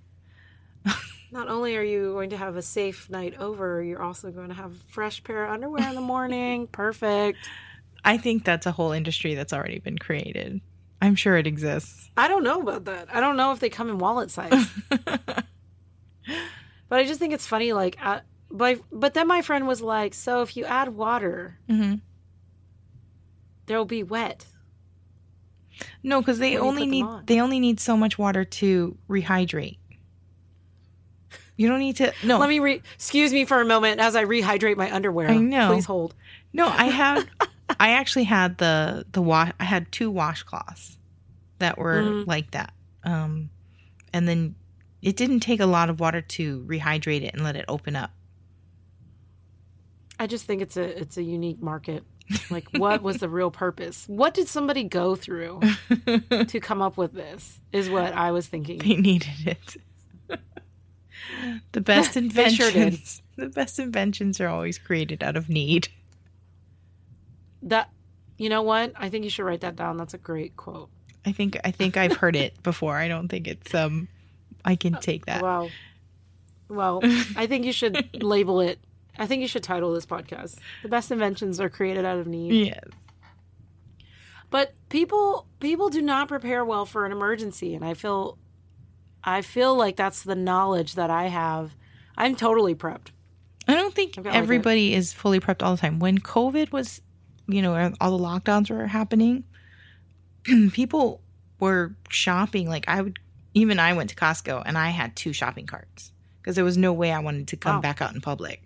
Not 1.32 1.48
only 1.48 1.78
are 1.78 1.84
you 1.84 2.12
going 2.12 2.30
to 2.32 2.38
have 2.38 2.56
a 2.58 2.62
safe 2.62 3.10
night 3.10 3.36
over, 3.40 3.82
you're 3.82 4.02
also 4.02 4.32
going 4.32 4.50
to 4.50 4.54
have 4.54 4.72
a 4.74 4.92
fresh 4.92 5.24
pair 5.24 5.46
of 5.46 5.52
underwear 5.52 5.88
in 5.90 5.96
the 5.96 6.02
morning. 6.02 6.68
Perfect. 6.72 7.38
I 8.04 8.18
think 8.18 8.44
that's 8.44 8.66
a 8.66 8.72
whole 8.72 8.92
industry 8.92 9.34
that's 9.34 9.54
already 9.54 9.80
been 9.80 9.98
created. 9.98 10.62
I'm 11.02 11.16
sure 11.16 11.38
it 11.38 11.48
exists. 11.48 12.10
I 12.18 12.28
don't 12.28 12.44
know 12.44 12.62
about 12.62 12.86
that. 12.86 13.08
I 13.14 13.20
don't 13.20 13.38
know 13.38 13.52
if 13.52 13.60
they 13.60 13.70
come 13.70 13.90
in 13.90 13.98
wallet 13.98 14.32
size. 14.32 14.68
but 14.90 15.46
I 16.92 17.04
just 17.06 17.20
think 17.20 17.34
it's 17.34 17.48
funny. 17.48 17.74
Like, 17.74 17.98
but 18.58 18.80
but 18.92 19.14
then 19.14 19.28
my 19.28 19.42
friend 19.42 19.68
was 19.68 19.82
like, 19.82 20.14
"So 20.14 20.42
if 20.42 20.56
you 20.58 20.66
add 20.66 20.90
water, 20.96 21.60
Mhm. 21.70 22.02
there 23.66 23.78
will 23.78 23.86
be 23.86 24.04
wet." 24.04 24.46
No, 26.04 26.22
because 26.22 26.40
they 26.40 26.58
only 26.58 26.86
need 26.86 27.04
on? 27.04 27.24
they 27.26 27.42
only 27.42 27.60
need 27.60 27.80
so 27.80 27.98
much 27.98 28.18
water 28.18 28.46
to 28.46 28.98
rehydrate. 29.10 29.78
You 31.58 31.68
don't 31.70 31.80
need 31.80 31.96
to. 31.98 32.14
No, 32.24 32.38
Let 32.38 32.50
me 32.50 32.60
re. 32.60 32.82
Excuse 32.96 33.32
me 33.34 33.46
for 33.46 33.62
a 33.62 33.66
moment 33.66 34.00
as 34.02 34.16
I 34.16 34.26
rehydrate 34.26 34.76
my 34.78 34.94
underwear. 34.94 35.30
I 35.30 35.38
know. 35.38 35.72
Please 35.74 35.86
hold. 35.86 36.16
no. 36.54 36.68
I 36.68 36.86
had. 36.86 37.30
I 37.80 37.92
actually 37.92 38.26
had 38.26 38.58
the 38.58 39.06
the 39.12 39.22
wash. 39.22 39.52
I 39.60 39.64
had 39.64 39.92
two 39.92 40.12
washcloths 40.12 40.98
that 41.60 41.78
were 41.78 42.02
Mm. 42.04 42.28
like 42.28 42.52
that. 42.52 42.74
Um, 43.04 43.50
and 44.14 44.28
then 44.28 44.56
it 45.02 45.16
didn't 45.18 45.40
take 45.42 45.60
a 45.60 45.66
lot 45.66 45.90
of 45.90 46.00
water 46.00 46.22
to 46.22 46.64
rehydrate 46.68 47.22
it 47.24 47.34
and 47.34 47.44
let 47.44 47.56
it 47.56 47.66
open 47.68 47.96
up. 47.96 48.12
I 50.20 50.28
just 50.28 50.46
think 50.46 50.62
it's 50.62 50.78
a 50.78 51.00
it's 51.00 51.18
a 51.18 51.24
unique 51.24 51.62
market. 51.62 52.04
Like, 52.50 52.68
what 52.72 53.04
was 53.04 53.18
the 53.18 53.30
real 53.30 53.52
purpose? 53.52 54.06
What 54.08 54.34
did 54.34 54.48
somebody 54.48 54.84
go 54.84 55.16
through 55.16 55.62
to 56.48 56.60
come 56.60 56.82
up 56.82 56.98
with 56.98 57.14
this? 57.14 57.60
Is 57.72 57.90
what 57.90 58.14
I 58.14 58.32
was 58.32 58.48
thinking. 58.48 58.80
They 58.80 58.96
needed 58.96 59.30
it. 59.46 60.40
the 61.72 61.82
best 61.82 62.18
inventions. 62.18 63.22
sure. 63.38 63.46
The 63.46 63.50
best 63.50 63.78
inventions 63.78 64.40
are 64.42 64.48
always 64.48 64.78
created 64.80 65.22
out 65.24 65.36
of 65.36 65.50
need. 65.50 65.90
That, 67.62 67.90
you 68.38 68.50
know 68.50 68.62
what? 68.62 68.94
I 68.96 69.10
think 69.10 69.24
you 69.24 69.30
should 69.30 69.46
write 69.46 69.62
that 69.62 69.76
down. 69.76 69.98
That's 69.98 70.14
a 70.14 70.20
great 70.20 70.56
quote. 70.56 70.90
I 71.26 71.32
think 71.32 71.58
I 71.64 71.72
think 71.72 71.98
I've 71.98 72.18
heard 72.18 72.36
it 72.36 72.62
before. 72.64 72.96
I 72.98 73.08
don't 73.08 73.28
think 73.28 73.48
it's 73.48 73.74
um 73.74 74.08
I 74.64 74.76
can 74.76 74.94
take 74.94 75.26
that. 75.26 75.42
Wow. 75.42 75.70
Well, 76.70 77.02
I 77.36 77.48
think 77.48 77.66
you 77.66 77.72
should 77.72 78.24
label 78.24 78.62
it. 78.62 78.80
I 79.18 79.28
think 79.28 79.42
you 79.42 79.48
should 79.48 79.64
title 79.64 79.94
this 79.94 80.06
podcast 80.06 80.58
"The 80.84 80.90
Best 80.90 81.12
Inventions 81.12 81.60
Are 81.60 81.70
Created 81.70 82.06
Out 82.06 82.18
of 82.20 82.28
Need." 82.28 82.68
Yes. 82.68 82.84
But 84.50 84.74
people 84.90 85.48
people 85.60 85.90
do 85.90 86.02
not 86.02 86.28
prepare 86.28 86.64
well 86.64 86.86
for 86.86 87.06
an 87.06 87.12
emergency, 87.12 87.76
and 87.76 87.84
I 87.84 87.94
feel 87.94 88.38
I 89.24 89.42
feel 89.42 89.76
like 89.76 89.96
that's 89.96 90.24
the 90.24 90.36
knowledge 90.36 90.96
that 90.96 91.10
I 91.10 91.26
have. 91.28 91.76
I'm 92.18 92.36
totally 92.36 92.76
prepped. 92.76 93.08
I 93.68 93.74
don't 93.74 93.94
think 93.94 94.18
I've 94.18 94.26
like 94.26 94.36
everybody 94.36 94.94
is 94.94 95.12
fully 95.14 95.40
prepped 95.40 95.64
all 95.64 95.76
the 95.76 95.82
time. 95.82 96.00
When 96.00 96.20
COVID 96.20 96.72
was, 96.72 97.02
you 97.48 97.62
know, 97.62 97.92
all 98.00 98.18
the 98.18 98.24
lockdowns 98.24 98.70
were 98.70 98.86
happening, 98.88 99.44
people 100.72 101.22
were 101.60 101.96
shopping. 102.10 102.70
Like 102.70 102.86
I 102.88 103.02
would, 103.02 103.20
even 103.56 103.80
I 103.80 103.94
went 103.94 104.12
to 104.12 104.16
Costco 104.16 104.62
and 104.66 104.78
I 104.78 104.90
had 104.90 105.16
two 105.16 105.34
shopping 105.34 105.66
carts 105.66 106.12
because 106.42 106.56
there 106.56 106.64
was 106.64 106.78
no 106.78 106.94
way 106.94 107.12
I 107.12 107.20
wanted 107.20 107.48
to 107.50 107.58
come 107.58 107.78
Wow. 107.78 107.82
back 107.82 108.02
out 108.02 108.14
in 108.14 108.22
public. 108.22 108.65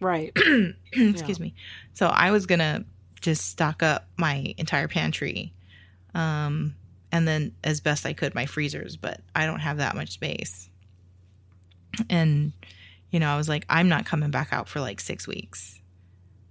Right. 0.00 0.32
Excuse 0.92 1.40
me. 1.40 1.54
So 1.94 2.06
I 2.06 2.30
was 2.30 2.46
gonna 2.46 2.84
just 3.20 3.48
stock 3.48 3.82
up 3.82 4.08
my 4.16 4.54
entire 4.58 4.88
pantry, 4.88 5.52
um, 6.14 6.74
and 7.12 7.26
then 7.26 7.52
as 7.64 7.80
best 7.80 8.06
I 8.06 8.12
could 8.12 8.34
my 8.34 8.46
freezers. 8.46 8.96
But 8.96 9.20
I 9.34 9.46
don't 9.46 9.60
have 9.60 9.78
that 9.78 9.94
much 9.94 10.10
space, 10.10 10.68
and 12.10 12.52
you 13.10 13.20
know 13.20 13.28
I 13.28 13.36
was 13.36 13.48
like, 13.48 13.64
I'm 13.68 13.88
not 13.88 14.04
coming 14.04 14.30
back 14.30 14.48
out 14.52 14.68
for 14.68 14.80
like 14.80 15.00
six 15.00 15.26
weeks, 15.26 15.80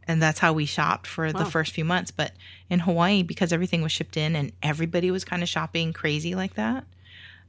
and 0.08 0.21
that's 0.21 0.39
how 0.39 0.53
we 0.53 0.65
shopped 0.65 1.08
for 1.08 1.31
the 1.31 1.45
first 1.45 1.71
few 1.73 1.86
months. 1.86 2.12
But 2.12 2.31
in 2.69 2.79
Hawaii, 2.79 3.21
because 3.23 3.53
everything 3.53 3.81
was 3.81 3.91
shipped 3.91 4.17
in 4.17 4.36
and 4.36 4.51
everybody 4.63 5.12
was 5.12 5.23
kind 5.23 5.43
of 5.43 5.49
shopping 5.49 5.93
crazy 5.93 6.34
like 6.34 6.55
that, 6.55 6.86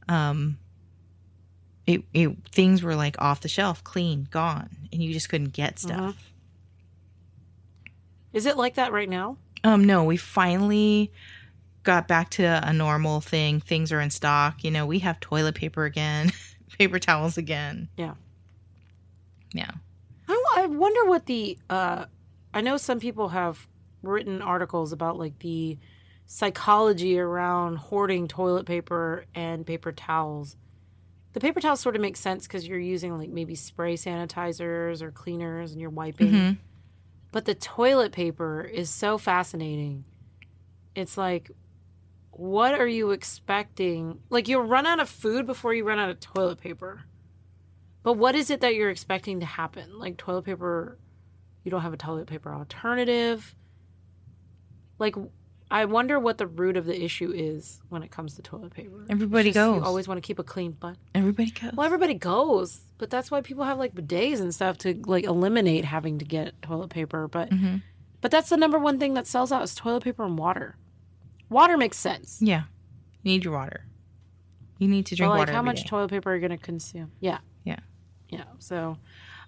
um, 0.09 0.59
it, 1.87 2.03
it 2.13 2.37
things 2.51 2.83
were 2.83 2.95
like 2.95 3.17
off 3.21 3.41
the 3.41 3.49
shelf, 3.49 3.85
clean, 3.85 4.27
gone, 4.31 4.71
and 4.93 5.03
you 5.03 5.13
just 5.13 5.29
couldn't 5.29 5.53
get 5.53 5.79
stuff. 5.79 6.15
Mhm. 6.15 6.17
Is 8.33 8.47
it 8.47 8.57
like 8.57 8.75
that 8.75 8.93
right 8.93 9.09
now? 9.09 9.39
Um, 9.65 9.85
no, 9.85 10.05
we 10.05 10.17
finally 10.17 11.11
got 11.83 12.07
back 12.09 12.31
to 12.31 12.45
a 12.45 12.73
normal 12.73 13.21
thing. 13.21 13.61
Things 13.61 13.93
are 13.93 14.01
in 14.01 14.11
stock. 14.11 14.63
You 14.65 14.71
know, 14.71 14.85
we 14.87 14.99
have 15.01 15.19
toilet 15.21 15.55
paper 15.55 15.85
again, 15.85 16.33
paper 16.79 16.99
towels 16.99 17.39
again. 17.39 17.89
Yeah. 17.97 18.15
Yeah. 19.53 19.71
I, 20.29 20.43
I 20.57 20.67
wonder 20.67 21.09
what 21.09 21.27
the. 21.27 21.59
Uh, 21.71 22.07
I 22.53 22.61
know 22.61 22.77
some 22.77 23.01
people 23.01 23.29
have 23.29 23.67
written 24.03 24.43
articles 24.43 24.93
about 24.93 25.19
like 25.19 25.39
the 25.39 25.79
psychology 26.27 27.19
around 27.19 27.77
hoarding 27.77 28.29
toilet 28.29 28.67
paper 28.67 29.25
and 29.35 29.65
paper 29.67 29.93
towels. 29.93 30.57
The 31.37 31.41
paper 31.41 31.61
towels 31.61 31.81
sort 31.81 31.97
of 31.97 32.01
make 32.01 32.17
sense 32.17 32.47
because 32.47 32.67
you're 32.67 32.79
using 32.79 33.19
like 33.19 33.29
maybe 33.29 33.55
spray 33.55 33.93
sanitizers 33.93 35.03
or 35.03 35.11
cleaners 35.11 35.71
and 35.71 35.79
you're 35.79 35.91
wiping. 35.91 36.33
Mhm. 36.33 36.57
But 37.31 37.45
the 37.45 37.55
toilet 37.55 38.13
paper 38.13 38.63
is 38.63 38.89
so 38.89 39.19
fascinating. 39.19 40.07
It's 40.95 41.19
like, 41.19 41.51
what 42.31 42.73
are 42.81 42.87
you 42.87 43.11
expecting? 43.11 44.23
Like, 44.31 44.49
you'll 44.49 44.63
run 44.63 44.87
out 44.87 44.99
of 44.99 45.11
food 45.11 45.45
before 45.45 45.75
you 45.75 45.85
run 45.85 45.99
out 45.99 46.09
of 46.09 46.21
toilet 46.21 46.59
paper. 46.59 47.03
But 48.03 48.15
what 48.15 48.35
is 48.35 48.49
it 48.49 48.63
that 48.63 48.75
you're 48.75 48.89
expecting 48.89 49.41
to 49.41 49.47
happen? 49.47 49.99
Like, 49.99 50.17
toilet 50.17 50.47
paper, 50.47 50.97
you 51.65 51.71
don't 51.71 51.83
have 51.83 51.93
a 51.93 51.99
toilet 51.99 52.29
paper 52.29 52.55
alternative. 52.55 53.55
Like, 54.99 55.17
I 55.71 55.85
wonder 55.85 56.19
what 56.21 56.39
the 56.39 56.47
root 56.47 56.77
of 56.77 56.85
the 56.85 57.03
issue 57.05 57.33
is 57.35 57.81
when 57.89 58.03
it 58.05 58.11
comes 58.13 58.35
to 58.35 58.43
toilet 58.43 58.73
paper. 58.73 59.05
Everybody 59.11 59.51
just 59.51 59.57
You 59.77 59.83
always 59.85 60.07
want 60.07 60.19
to 60.19 60.27
keep 60.27 60.39
a 60.39 60.45
clean 60.45 60.73
butt. 60.73 60.97
Everybody 61.15 61.51
goes. 61.51 61.73
Well, 61.75 61.85
everybody 61.87 62.15
goes, 62.15 62.83
but 62.99 63.11
that's 63.11 63.31
why 63.33 63.41
people 63.41 63.65
have 63.65 63.77
like 63.79 63.93
bidets 63.95 64.41
and 64.41 64.55
stuff 64.55 64.79
to 64.79 64.95
like 65.07 65.25
eliminate 65.25 65.85
having 65.85 66.19
to 66.19 66.25
get 66.25 66.61
toilet 66.63 66.91
paper. 66.91 67.27
But 67.27 67.51
Mhm. 67.51 67.83
but 68.21 68.31
that's 68.31 68.49
the 68.49 68.57
number 68.57 68.79
one 68.79 68.99
thing 69.01 69.15
that 69.15 69.27
sells 69.27 69.51
out 69.51 69.63
is 69.65 69.75
toilet 69.75 70.05
paper 70.05 70.25
and 70.25 70.39
water. 70.39 70.77
Water 71.49 71.77
makes 71.77 71.97
sense. 71.97 72.41
Yeah. 72.41 72.65
You 73.23 73.33
need 73.33 73.45
your 73.45 73.55
water. 73.55 73.87
You 74.79 74.87
need 74.89 75.07
to 75.07 75.17
drink 75.17 75.31
like, 75.31 75.39
water. 75.39 75.53
how 75.53 75.63
much 75.63 75.83
day. 75.83 75.89
toilet 75.89 76.11
paper 76.11 76.31
are 76.31 76.35
you 76.37 76.41
going 76.47 76.57
to 76.57 76.65
consume? 76.65 77.11
Yeah, 77.21 77.39
Yeah. 77.65 77.79
yeah. 78.29 78.45
So, 78.59 78.99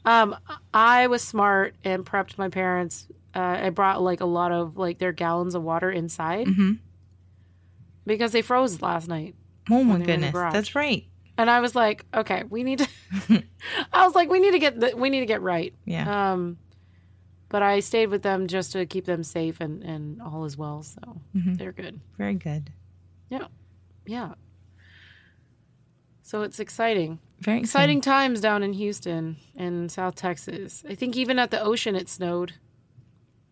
um, 0.05 0.35
I 0.75 1.07
was 1.07 1.23
smart 1.23 1.75
and 1.85 2.05
prepped 2.05 2.39
my 2.39 2.49
parents. 2.49 3.07
Uh, 3.39 3.67
I 3.67 3.71
brought 3.71 4.03
like 4.03 4.21
a 4.21 4.25
lot 4.27 4.51
of 4.53 4.77
like 4.77 4.99
their 4.99 5.13
gallons 5.13 5.55
of 5.55 5.63
water 5.63 5.91
inside 5.91 6.47
Mhm. 6.49 6.79
because 8.07 8.33
they 8.33 8.43
froze 8.43 8.83
last 8.83 9.07
night. 9.09 9.35
Oh 9.71 9.85
my 9.85 9.99
they 9.99 10.05
were 10.07 10.11
in 10.13 10.21
the 10.21 10.27
goodness. 10.33 10.53
That's 10.53 10.75
right. 10.75 11.05
And 11.37 11.49
I 11.49 11.61
was 11.61 11.75
like, 11.77 12.05
okay, 12.13 12.43
we 12.51 12.65
need 12.65 12.79
to. 12.81 12.89
I 13.93 14.05
was 14.05 14.15
like, 14.17 14.29
we 14.29 14.41
need 14.41 14.53
to 14.53 14.59
get 14.59 14.81
the, 14.81 14.97
we 14.97 15.09
need 15.11 15.21
to 15.21 15.27
get 15.27 15.41
right. 15.43 15.73
Yeah. 15.85 16.33
Um, 16.33 16.59
but 17.49 17.63
I 17.63 17.79
stayed 17.81 18.11
with 18.11 18.23
them 18.23 18.47
just 18.49 18.73
to 18.73 18.85
keep 18.87 19.05
them 19.05 19.23
safe 19.23 19.61
and 19.61 19.83
and 19.85 20.21
all 20.21 20.45
is 20.45 20.57
well. 20.57 20.83
So 20.83 21.01
Mhm. 21.37 21.59
they're 21.59 21.73
good. 21.73 22.01
Very 22.17 22.35
good. 22.35 22.71
Yeah. 23.31 23.47
Yeah. 24.07 24.35
So 26.23 26.43
it's 26.43 26.59
exciting. 26.61 27.21
Very 27.41 27.61
Exciting 27.61 28.01
times 28.01 28.41
down 28.41 28.63
in 28.63 28.73
Houston 28.73 29.37
and 29.57 29.91
South 29.93 30.15
Texas. 30.17 30.85
I 30.89 30.95
think 30.95 31.17
even 31.17 31.39
at 31.39 31.51
the 31.51 31.61
ocean 31.63 31.95
it 31.95 32.09
snowed. 32.09 32.55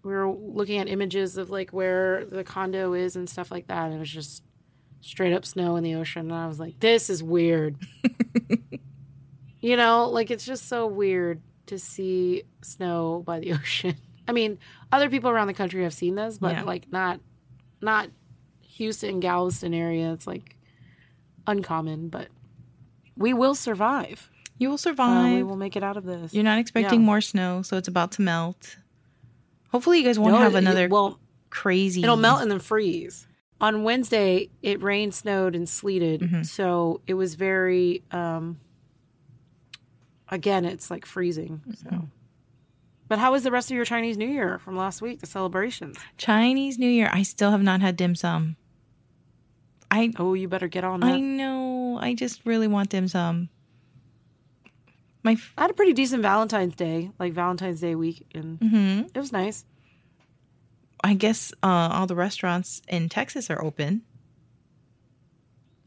We 0.06 0.12
were 0.12 0.30
looking 0.30 0.78
at 0.78 0.88
images 0.88 1.36
of 1.36 1.50
like 1.50 1.70
where 1.70 2.24
the 2.26 2.44
condo 2.44 2.92
is 2.92 3.16
and 3.16 3.28
stuff 3.28 3.50
like 3.50 3.66
that. 3.66 3.86
And 3.86 3.94
it 3.94 3.98
was 3.98 4.08
just 4.10 4.44
straight 5.00 5.32
up 5.32 5.44
snow 5.44 5.74
in 5.74 5.82
the 5.82 5.96
ocean. 5.96 6.30
And 6.30 6.34
I 6.34 6.46
was 6.46 6.60
like, 6.60 6.78
this 6.78 7.10
is 7.10 7.24
weird. 7.24 7.76
you 9.60 9.76
know, 9.76 10.08
like 10.08 10.30
it's 10.30 10.44
just 10.46 10.68
so 10.68 10.86
weird 10.86 11.40
to 11.66 11.78
see 11.78 12.44
snow 12.62 13.22
by 13.26 13.40
the 13.40 13.52
ocean. 13.54 13.96
I 14.28 14.32
mean, 14.32 14.58
other 14.92 15.10
people 15.10 15.30
around 15.30 15.48
the 15.48 15.54
country 15.54 15.82
have 15.82 15.94
seen 15.94 16.14
this, 16.14 16.38
but 16.38 16.52
Yeah. 16.52 16.62
like 16.62 16.90
not 16.92 17.20
not 17.82 18.08
Houston, 18.60 19.20
Galveston 19.20 19.74
area. 19.74 20.12
It's 20.12 20.26
like 20.26 20.56
uncommon, 21.46 22.08
but 22.08 22.28
we 23.16 23.32
will 23.34 23.54
survive. 23.54 24.30
You 24.58 24.68
will 24.68 24.74
Uh, 24.74 24.78
survive. 24.78 25.34
we 25.34 25.42
will 25.42 25.56
make 25.56 25.76
it 25.76 25.82
out 25.82 25.96
of 25.96 26.04
this. 26.04 26.32
You're 26.32 26.44
not 26.44 26.58
expecting 26.58 27.00
Yeah. 27.00 27.06
more 27.06 27.20
snow, 27.20 27.62
so 27.62 27.76
it's 27.76 27.88
about 27.88 28.12
to 28.12 28.22
melt. 28.22 28.76
Hopefully, 29.76 29.98
you 29.98 30.04
guys 30.04 30.18
won't 30.18 30.32
No, 30.32 30.38
have 30.38 30.54
another 30.54 30.88
Well, 30.88 31.20
crazy. 31.50 32.02
it'll 32.02 32.16
melt 32.16 32.40
and 32.40 32.50
then 32.50 32.60
freeze. 32.60 33.26
On 33.60 33.82
Wednesday, 33.82 34.48
it 34.62 34.82
rained, 34.82 35.12
snowed, 35.14 35.54
and 35.54 35.68
sleeted. 35.68 36.22
Mhm. 36.22 36.46
So 36.46 37.02
it 37.06 37.12
was 37.12 37.34
very. 37.34 38.02
um 38.10 38.58
Again, 40.30 40.64
it's 40.64 40.90
like 40.90 41.04
freezing. 41.04 41.60
So. 41.74 41.90
Mm-hmm. 41.90 42.04
But 43.06 43.18
how 43.18 43.32
was 43.32 43.42
the 43.42 43.50
rest 43.50 43.70
of 43.70 43.76
your 43.76 43.84
Chinese 43.84 44.16
New 44.16 44.26
Year 44.26 44.58
from 44.58 44.76
last 44.78 45.02
week? 45.02 45.20
The 45.20 45.26
celebrations. 45.26 45.98
Chinese 46.16 46.78
New 46.78 46.88
Year. 46.88 47.10
I 47.12 47.22
still 47.22 47.50
have 47.50 47.62
not 47.62 47.82
had 47.82 47.96
dim 47.98 48.14
sum. 48.14 48.56
I 49.90 50.12
Oh, 50.18 50.32
you 50.32 50.48
better 50.48 50.68
get 50.68 50.84
on 50.84 51.00
That. 51.00 51.12
I 51.14 51.20
know. 51.20 51.98
I 52.00 52.14
just 52.14 52.40
really 52.46 52.66
want 52.66 52.88
dim 52.88 53.08
sum. 53.08 53.50
My 55.26 55.36
I 55.58 55.62
had 55.62 55.72
a 55.72 55.74
pretty 55.74 55.92
decent 55.92 56.22
Valentine's 56.22 56.76
Day, 56.76 57.10
like 57.18 57.32
Valentine's 57.32 57.80
Day 57.80 57.96
week, 57.96 58.28
and 58.32 58.60
mhm. 58.60 59.10
it 59.12 59.18
was 59.18 59.32
nice. 59.32 59.64
I 61.02 61.14
guess 61.14 61.52
uh, 61.64 61.88
all 61.90 62.06
the 62.06 62.14
restaurants 62.14 62.80
in 62.86 63.08
Texas 63.08 63.50
are 63.50 63.60
open. 63.60 64.02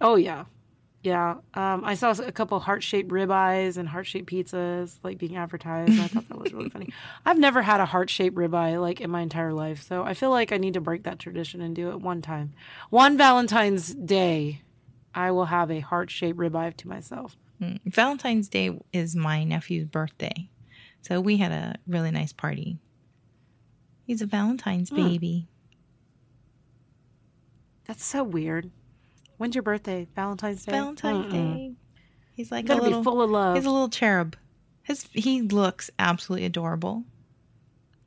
Oh 0.02 0.18
yeah, 0.18 0.44
yeah. 1.04 1.36
Um, 1.54 1.86
I 1.86 1.94
saw 1.94 2.12
a 2.12 2.34
couple 2.34 2.60
heart 2.60 2.84
shaped 2.84 3.12
ribeyes 3.12 3.78
and 3.78 3.88
heart 3.88 4.08
shaped 4.08 4.30
pizzas 4.30 5.00
like 5.04 5.18
being 5.18 5.38
advertised. 5.38 5.94
and 5.94 6.02
I 6.02 6.08
thought 6.08 6.28
that 6.28 6.38
was 6.38 6.52
really 6.52 6.70
funny. 6.70 6.92
I've 7.26 7.40
never 7.40 7.62
had 7.62 7.80
a 7.80 7.86
heart 7.86 8.10
shaped 8.10 8.36
ribeye 8.36 8.82
like 8.82 9.00
in 9.00 9.10
my 9.10 9.22
entire 9.22 9.54
life, 9.54 9.82
so 9.82 10.04
I 10.04 10.16
feel 10.16 10.32
like 10.32 10.52
I 10.52 10.58
need 10.58 10.74
to 10.74 10.82
break 10.82 11.04
that 11.04 11.18
tradition 11.18 11.62
and 11.62 11.74
do 11.74 11.92
it 11.92 12.02
one 12.02 12.22
time. 12.22 12.52
One 12.90 13.18
Valentine's 13.18 13.96
Day, 13.96 14.64
I 15.16 15.32
will 15.32 15.46
have 15.46 15.72
a 15.72 15.80
heart 15.80 16.12
shaped 16.12 16.38
ribeye 16.38 16.76
to 16.76 16.90
myself. 16.90 17.38
Mm. 17.62 17.80
Valentine's 17.86 18.48
Day 18.50 18.78
is 18.94 19.16
my 19.16 19.44
nephew's 19.44 19.86
birthday, 19.86 20.50
so 21.02 21.20
we 21.20 21.38
had 21.38 21.52
a 21.52 21.76
really 21.88 22.12
nice 22.12 22.32
party. 22.34 22.78
He's 24.06 24.22
a 24.22 24.26
Valentine's 24.26 24.90
Hmm. 24.90 24.96
baby. 24.96 25.48
That's 27.86 28.04
so 28.04 28.24
weird. 28.24 28.70
When's 29.38 29.56
your 29.56 29.64
birthday? 29.64 30.08
Valentine's 30.16 30.66
Day. 30.66 30.72
Valentine's 30.72 31.26
Mm-mm. 31.26 31.32
Day. 31.32 31.72
He's 32.34 32.52
like 32.52 32.68
You 32.68 32.74
a 32.74 32.78
gotta 32.78 32.84
little. 32.84 33.00
be 33.02 33.04
full 33.04 33.22
of 33.22 33.30
love. 33.30 33.56
he's 33.56 33.66
a 33.66 33.72
little 33.72 33.90
cherub. 33.90 34.36
His 34.84 35.08
he 35.14 35.42
looks 35.42 35.90
absolutely 36.00 36.46
adorable, 36.46 37.04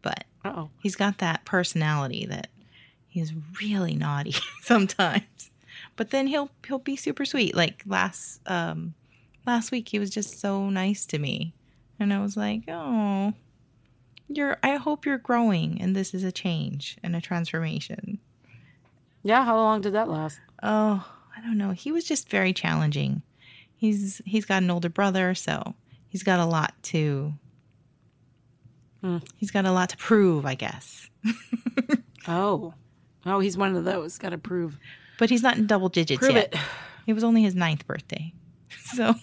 but 0.02 0.24
oh. 0.44 0.70
he's 0.80 0.96
got 0.96 1.18
that 1.18 1.44
personality 1.44 2.26
that 2.26 2.48
he's 3.08 3.32
really 3.60 3.94
naughty 3.94 4.34
sometimes. 4.62 5.50
But 5.96 6.10
then 6.10 6.26
he'll 6.26 6.50
he'll 6.66 6.78
be 6.78 6.96
super 6.96 7.24
sweet. 7.24 7.54
Like 7.54 7.82
last 7.86 8.40
um 8.46 8.94
last 9.46 9.70
week 9.72 9.88
he 9.88 9.98
was 9.98 10.10
just 10.10 10.40
so 10.40 10.68
nice 10.70 11.06
to 11.06 11.18
me. 11.18 11.54
And 12.00 12.12
I 12.12 12.20
was 12.20 12.36
like, 12.36 12.62
"Oh, 12.68 13.32
you're 14.28 14.56
I 14.62 14.76
hope 14.76 15.04
you're 15.06 15.18
growing 15.18 15.80
and 15.80 15.94
this 15.94 16.14
is 16.14 16.24
a 16.24 16.32
change 16.32 16.96
and 17.02 17.14
a 17.14 17.20
transformation." 17.20 18.18
Yeah, 19.22 19.44
how 19.44 19.56
long 19.56 19.80
did 19.82 19.92
that 19.92 20.08
last? 20.08 20.40
Oh, 20.62 21.06
I 21.36 21.40
don't 21.42 21.58
know. 21.58 21.70
He 21.70 21.92
was 21.92 22.04
just 22.04 22.28
very 22.28 22.52
challenging. 22.52 23.22
He's 23.76 24.20
he's 24.24 24.44
got 24.44 24.62
an 24.62 24.70
older 24.70 24.88
brother, 24.88 25.34
so 25.34 25.74
he's 26.08 26.22
got 26.22 26.40
a 26.40 26.46
lot 26.46 26.74
to 26.84 27.34
Hmm. 29.00 29.18
he's 29.36 29.50
got 29.50 29.64
a 29.64 29.72
lot 29.72 29.88
to 29.90 29.96
prove, 29.96 30.46
I 30.46 30.54
guess. 30.54 31.08
Oh. 32.28 32.72
Oh, 33.26 33.40
he's 33.40 33.56
one 33.56 33.74
of 33.74 33.82
those. 33.84 34.16
Got 34.16 34.28
to 34.30 34.38
prove. 34.38 34.78
But 35.18 35.28
he's 35.28 35.42
not 35.42 35.56
in 35.56 35.66
double 35.66 35.88
digits 35.88 36.20
Prove 36.20 36.34
yet. 36.36 36.54
it. 36.54 36.60
It 37.08 37.14
was 37.14 37.24
only 37.24 37.42
his 37.42 37.56
ninth 37.56 37.84
birthday. 37.86 38.32
So 38.94 39.14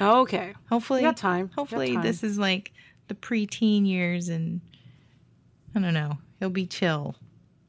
Okay. 0.00 0.54
hopefully 0.68 1.00
You 1.00 1.08
got 1.08 1.16
time. 1.16 1.44
You 1.44 1.48
got 1.48 1.54
hopefully 1.56 1.94
time. 1.94 2.02
this 2.02 2.22
is 2.22 2.38
like 2.38 2.72
the 3.08 3.14
preteen 3.14 3.86
years 3.86 4.28
and 4.28 4.60
I 5.74 5.80
don't 5.80 5.94
know. 5.94 6.18
He'll 6.40 6.50
be 6.50 6.66
chill 6.66 7.16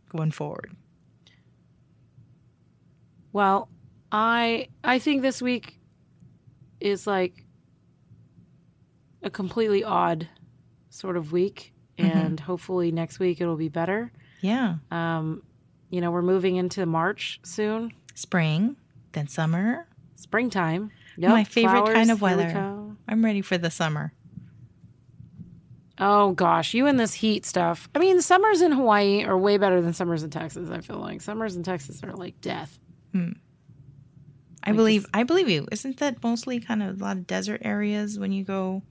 going 0.09 0.31
forward. 0.31 0.71
Well, 3.33 3.69
I 4.11 4.67
I 4.83 4.99
think 4.99 5.21
this 5.21 5.41
week 5.41 5.79
is 6.79 7.05
like 7.07 7.45
a 9.23 9.29
completely 9.29 9.83
odd 9.83 10.27
sort 10.89 11.17
of 11.17 11.31
week, 11.31 11.73
Mm-hmm. 11.97 12.15
and 12.17 12.39
hopefully 12.39 12.91
next 12.91 13.17
week 13.17 13.41
it'll 13.41 13.55
be 13.57 13.69
better. 13.69 14.11
Yeah. 14.41 14.75
Um, 14.91 15.41
you 15.89 15.99
know, 15.99 16.11
we're 16.11 16.21
moving 16.21 16.57
into 16.57 16.85
March 16.85 17.39
soon, 17.43 17.91
Spring, 18.13 18.75
then 19.13 19.27
summer. 19.27 19.87
springtime. 20.15 20.91
Yep, 21.17 21.31
My 21.31 21.43
favorite 21.43 21.71
flowers, 21.81 21.93
kind 21.95 22.11
of 22.11 22.21
weather. 22.21 22.93
I'm 23.07 23.23
ready 23.25 23.41
for 23.41 23.57
the 23.57 23.71
summer. 23.71 24.13
Oh 25.99 26.31
gosh, 26.33 26.73
you 26.75 26.85
and 26.85 26.99
this 26.99 27.15
heat 27.15 27.43
stuff. 27.45 27.89
I 27.95 27.99
mean, 27.99 28.21
summers 28.21 28.61
in 28.61 28.71
Hawaii 28.71 29.23
are 29.23 29.35
way 29.37 29.57
better 29.57 29.81
than 29.81 29.93
summers 29.93 30.21
in 30.21 30.29
Texas. 30.29 30.69
I 30.69 30.81
feel 30.81 30.97
like 30.99 31.21
summers 31.21 31.55
in 31.55 31.63
Texas 31.63 32.03
are 32.03 32.13
like 32.13 32.39
death. 32.41 32.77
I 33.15 34.71
Like 34.71 34.75
believe 34.75 35.01
this- 35.03 35.11
I 35.13 35.23
believe 35.23 35.49
you. 35.49 35.67
Isn't 35.71 35.97
that 35.97 36.21
mostly 36.21 36.59
kind 36.59 36.83
of 36.83 37.01
a 37.01 37.03
lot 37.03 37.17
of 37.17 37.25
desert 37.25 37.61
areas 37.63 38.19
when 38.19 38.31
you 38.31 38.43
go 38.43 38.83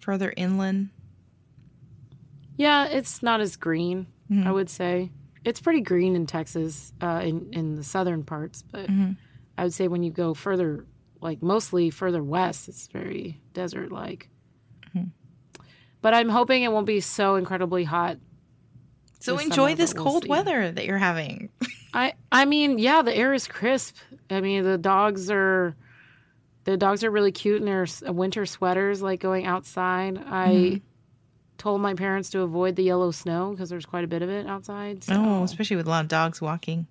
further 0.00 0.32
inland? 0.36 0.90
Yeah, 2.56 2.84
it's 2.86 3.22
not 3.22 3.40
as 3.40 3.56
green. 3.56 4.06
Mhm. 4.30 4.46
I 4.46 4.52
would 4.52 4.70
say 4.70 5.10
it's 5.44 5.60
pretty 5.60 5.80
green 5.80 6.14
in 6.14 6.26
Texas, 6.26 6.92
uh, 7.00 7.22
in 7.24 7.52
in 7.52 7.74
the 7.74 7.82
southern 7.82 8.22
parts. 8.22 8.62
But 8.70 8.88
Mhm. 8.88 9.16
I 9.58 9.64
would 9.64 9.72
say 9.74 9.88
when 9.88 10.02
you 10.04 10.12
go 10.12 10.34
further, 10.34 10.86
like 11.22 11.42
mostly 11.42 11.90
further 11.90 12.22
west, 12.22 12.68
it's 12.68 12.86
very 12.88 13.40
desert 13.54 13.90
like. 13.92 14.28
Mm-hmm. 14.94 15.08
But 16.00 16.14
I'm 16.14 16.28
hoping 16.28 16.62
it 16.62 16.72
won't 16.72 16.86
be 16.86 17.00
so 17.00 17.36
incredibly 17.36 17.84
hot. 17.84 18.18
So 19.20 19.36
This 19.36 19.44
enjoy 19.46 19.68
summer, 19.68 19.76
this 19.76 19.94
we'll 19.94 20.04
cold 20.04 20.22
see. 20.24 20.28
weather 20.28 20.72
that 20.72 20.84
you're 20.84 20.98
having. 20.98 21.48
I 21.94 22.14
I 22.32 22.44
mean, 22.44 22.78
yeah, 22.78 23.02
the 23.02 23.14
air 23.14 23.32
is 23.34 23.46
crisp. 23.46 23.96
I 24.30 24.40
mean, 24.40 24.64
the 24.64 24.78
dogs 24.78 25.30
are 25.30 25.76
the 26.64 26.76
dogs 26.76 27.04
are 27.04 27.10
really 27.10 27.32
cute 27.32 27.60
in 27.60 27.64
their 27.66 27.86
winter 28.12 28.46
sweaters, 28.46 29.00
like 29.02 29.20
going 29.20 29.46
outside. 29.46 30.18
I 30.26 30.48
Mm-hmm. 30.48 30.76
told 31.58 31.80
my 31.80 31.94
parents 31.94 32.30
to 32.30 32.40
avoid 32.40 32.74
the 32.76 32.82
yellow 32.82 33.12
snow 33.12 33.52
because 33.52 33.68
there's 33.70 33.86
quite 33.86 34.02
a 34.02 34.08
bit 34.08 34.22
of 34.22 34.28
it 34.28 34.46
outside. 34.48 35.04
So. 35.04 35.14
Oh, 35.16 35.42
especially 35.44 35.76
with 35.76 35.86
a 35.86 35.90
lot 35.90 36.02
of 36.04 36.08
dogs 36.08 36.40
walking 36.40 36.86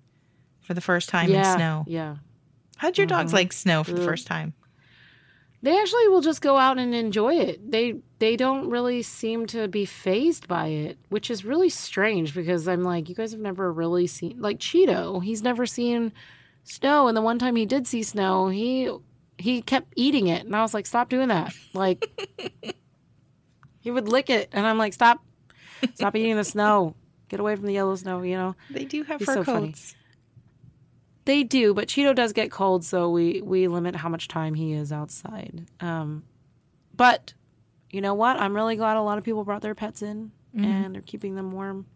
for 0.60 0.72
the 0.72 0.80
first 0.80 1.10
time 1.10 1.28
yeah, 1.30 1.52
in 1.52 1.58
snow. 1.58 1.84
yeah. 1.86 2.16
How'd 2.82 2.98
your 2.98 3.06
dogs 3.06 3.30
Mhm. 3.30 3.34
like 3.34 3.52
snow 3.52 3.84
for 3.84 3.92
the 3.92 4.02
first 4.04 4.26
time? 4.26 4.54
They 5.62 5.78
actually 5.80 6.08
will 6.08 6.20
just 6.20 6.42
go 6.42 6.58
out 6.58 6.80
and 6.80 6.92
enjoy 6.92 7.36
it. 7.36 7.70
They 7.70 7.94
they 8.18 8.34
don't 8.36 8.68
really 8.68 9.02
seem 9.02 9.46
to 9.46 9.68
be 9.68 9.84
fazed 9.84 10.48
by 10.48 10.66
it, 10.66 10.98
which 11.08 11.30
is 11.30 11.44
really 11.44 11.68
strange 11.68 12.34
because 12.34 12.66
I'm 12.66 12.82
like, 12.82 13.08
you 13.08 13.14
guys 13.14 13.30
have 13.30 13.40
never 13.40 13.72
really 13.72 14.08
seen 14.08 14.40
like 14.40 14.58
Cheeto. 14.58 15.22
He's 15.22 15.44
never 15.44 15.64
seen 15.64 16.12
snow, 16.64 17.06
and 17.06 17.16
the 17.16 17.22
one 17.22 17.38
time 17.38 17.54
he 17.54 17.66
did 17.66 17.86
see 17.86 18.02
snow, 18.02 18.48
he 18.48 18.90
he 19.38 19.62
kept 19.62 19.92
eating 19.94 20.26
it, 20.26 20.44
and 20.44 20.56
I 20.56 20.62
was 20.62 20.74
like, 20.74 20.86
stop 20.86 21.08
doing 21.08 21.28
that. 21.28 21.54
Like 21.74 22.04
he 23.80 23.92
would 23.92 24.08
lick 24.08 24.28
it, 24.28 24.48
and 24.50 24.66
I'm 24.66 24.78
like, 24.78 24.92
stop, 24.92 25.24
stop 25.94 26.16
eating 26.16 26.34
the 26.34 26.42
snow. 26.42 26.96
Get 27.28 27.38
away 27.38 27.54
from 27.54 27.66
the 27.66 27.72
yellow 27.74 27.94
snow. 27.94 28.22
You 28.22 28.36
know. 28.36 28.56
They 28.70 28.84
do 28.84 29.04
have 29.04 29.20
He's 29.20 29.26
fur 29.26 29.34
so 29.34 29.44
funny. 29.44 29.74
They 31.24 31.44
do, 31.44 31.72
but 31.72 31.88
Cheeto 31.88 32.14
does 32.14 32.32
get 32.32 32.50
cold, 32.50 32.84
so 32.84 33.08
we 33.08 33.40
we 33.42 33.68
limit 33.68 33.96
how 33.96 34.08
much 34.08 34.26
time 34.28 34.54
he 34.54 34.72
is 34.72 34.92
outside. 34.92 35.66
Um, 35.80 36.24
but 36.96 37.34
you 37.90 38.00
know 38.00 38.14
what? 38.14 38.38
I'm 38.40 38.54
really 38.54 38.76
glad 38.76 38.96
a 38.96 39.02
lot 39.02 39.18
of 39.18 39.24
people 39.24 39.44
brought 39.44 39.62
their 39.62 39.74
pets 39.74 40.02
in 40.02 40.32
and 40.54 40.94
they're 40.94 41.02
keeping 41.02 41.34
them 41.34 41.50
warm. 41.50 41.86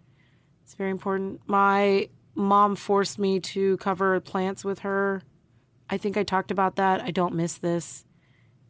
It's 0.63 0.75
very 0.75 0.91
important. 0.91 1.41
My 1.47 2.09
mom 2.35 2.77
forced 2.77 3.19
me 3.19 3.41
to 3.41 3.77
cover 3.79 4.21
plants 4.21 4.65
with 4.65 4.81
her. 4.81 5.23
I 5.89 5.97
think 5.97 6.17
I 6.17 6.23
talked 6.23 6.51
about 6.51 6.77
that. 6.77 7.01
I 7.03 7.11
don't 7.11 7.35
miss 7.35 7.59
this. 7.59 8.05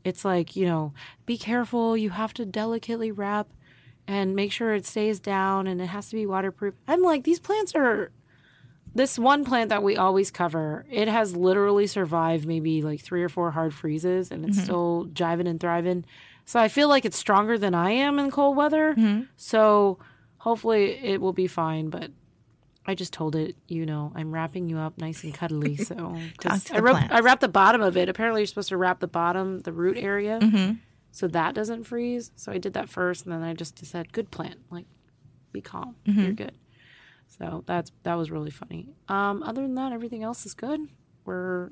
It's 0.05 0.25
like, 0.25 0.55
you 0.55 0.67
know, 0.67 0.93
be 1.25 1.37
careful. 1.37 1.97
You 1.97 2.11
have 2.11 2.33
to 2.35 2.45
delicately 2.45 3.11
wrap 3.11 3.49
and 4.07 4.37
make 4.37 4.53
sure 4.53 4.73
it 4.75 4.87
stays 4.87 5.19
down 5.19 5.67
and 5.67 5.81
it 5.81 5.87
has 5.87 6.11
to 6.11 6.17
be 6.17 6.27
waterproof. 6.27 6.75
I'm 6.87 7.03
like, 7.03 7.25
these 7.25 7.41
plants 7.41 7.75
are 7.75 8.13
this 8.97 9.19
one 9.19 9.45
plant 9.45 9.69
that 9.71 9.83
we 9.83 9.97
always 9.97 10.31
cover, 10.31 10.85
it 10.91 11.09
has 11.09 11.37
literally 11.37 11.87
survived 11.87 12.47
maybe 12.47 12.83
like 12.83 13.01
three 13.01 13.23
or 13.23 13.29
four 13.29 13.51
hard 13.51 13.73
freezes 13.75 14.31
and 14.31 14.45
it's 14.45 14.61
still 14.63 15.09
jiving 15.13 15.49
and 15.49 15.61
thriving. 15.61 16.05
So 16.45 16.59
I 16.61 16.69
feel 16.69 16.89
like 16.89 17.05
it's 17.05 17.17
stronger 17.17 17.59
than 17.59 17.75
I 17.75 17.91
am 17.91 18.19
in 18.19 18.31
cold 18.31 18.57
weather. 18.57 18.95
So 19.37 19.99
hopefully 20.39 20.99
it 21.03 21.21
will 21.21 21.33
be 21.33 21.47
fine. 21.47 21.91
But 21.91 22.11
I 22.87 22.95
just 22.95 23.13
told 23.13 23.35
it, 23.35 23.57
you 23.67 23.85
know, 23.85 24.13
I'm 24.15 24.33
wrapping 24.33 24.69
you 24.69 24.79
up 24.79 24.97
nice 24.99 25.25
and 25.25 25.35
cuddly. 25.35 25.77
So 25.85 26.17
I, 26.73 26.79
wrap. 26.79 27.11
I 27.11 27.21
wrapped 27.21 27.41
the 27.41 27.49
bottom 27.49 27.83
of 27.83 27.97
it. 27.97 28.09
Apparently 28.09 28.43
you're 28.43 28.47
supposed 28.47 28.69
to 28.69 28.77
wrap 28.77 29.01
the 29.01 29.09
bottom, 29.09 29.61
the 29.61 29.73
root 29.73 29.99
area, 29.99 30.39
Mm-hmm. 30.41 30.75
so 31.11 31.27
that 31.29 31.55
doesn't 31.55 31.85
freeze. 31.85 32.31
So 32.37 32.53
I 32.53 32.59
did 32.59 32.75
that 32.75 32.89
first, 32.89 33.25
and 33.25 33.33
then 33.33 33.43
I 33.43 33.55
just 33.55 33.85
said, 33.85 34.13
"Good 34.13 34.31
plant, 34.31 34.61
like 34.71 34.87
be 35.53 35.61
calm, 35.61 35.97
Mm-hmm. 36.07 36.23
you're 36.23 36.33
good." 36.33 36.53
So 37.27 37.65
that's 37.67 37.93
that 38.05 38.15
was 38.15 38.31
really 38.31 38.51
funny. 38.51 38.89
Um, 39.09 39.43
other 39.43 39.63
than 39.63 39.75
that, 39.75 39.93
everything 39.93 40.23
else 40.23 40.47
is 40.47 40.55
good. 40.55 40.81
We're 41.25 41.71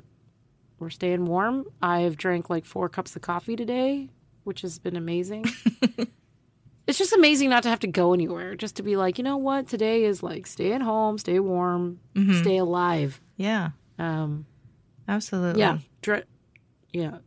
we're 0.78 0.90
staying 0.90 1.24
warm. 1.24 1.64
I've 1.80 2.16
drank 2.16 2.50
like 2.50 2.64
four 2.66 2.88
cups 2.88 3.14
of 3.16 3.22
coffee 3.22 3.56
today, 3.56 4.10
which 4.44 4.60
has 4.62 4.78
been 4.78 4.96
amazing. 4.96 5.44
it's 6.86 6.98
just 6.98 7.12
amazing 7.12 7.48
not 7.50 7.62
to 7.62 7.68
have 7.70 7.80
to 7.80 7.86
go 7.86 8.12
anywhere. 8.12 8.54
Just 8.56 8.76
to 8.76 8.82
be 8.82 8.96
like, 8.96 9.16
you 9.16 9.24
know 9.24 9.36
what, 9.36 9.68
today 9.68 10.04
is 10.04 10.22
like 10.22 10.46
stay 10.46 10.72
at 10.72 10.82
home, 10.82 11.16
stay 11.18 11.38
warm, 11.40 12.00
Mm-hmm. 12.14 12.40
stay 12.42 12.56
alive. 12.58 13.20
Yeah, 13.36 13.70
Um, 13.98 14.46
absolutely. 15.08 15.60
yeah, 15.60 15.78
dr- 16.02 16.24
yeah. 16.92 17.18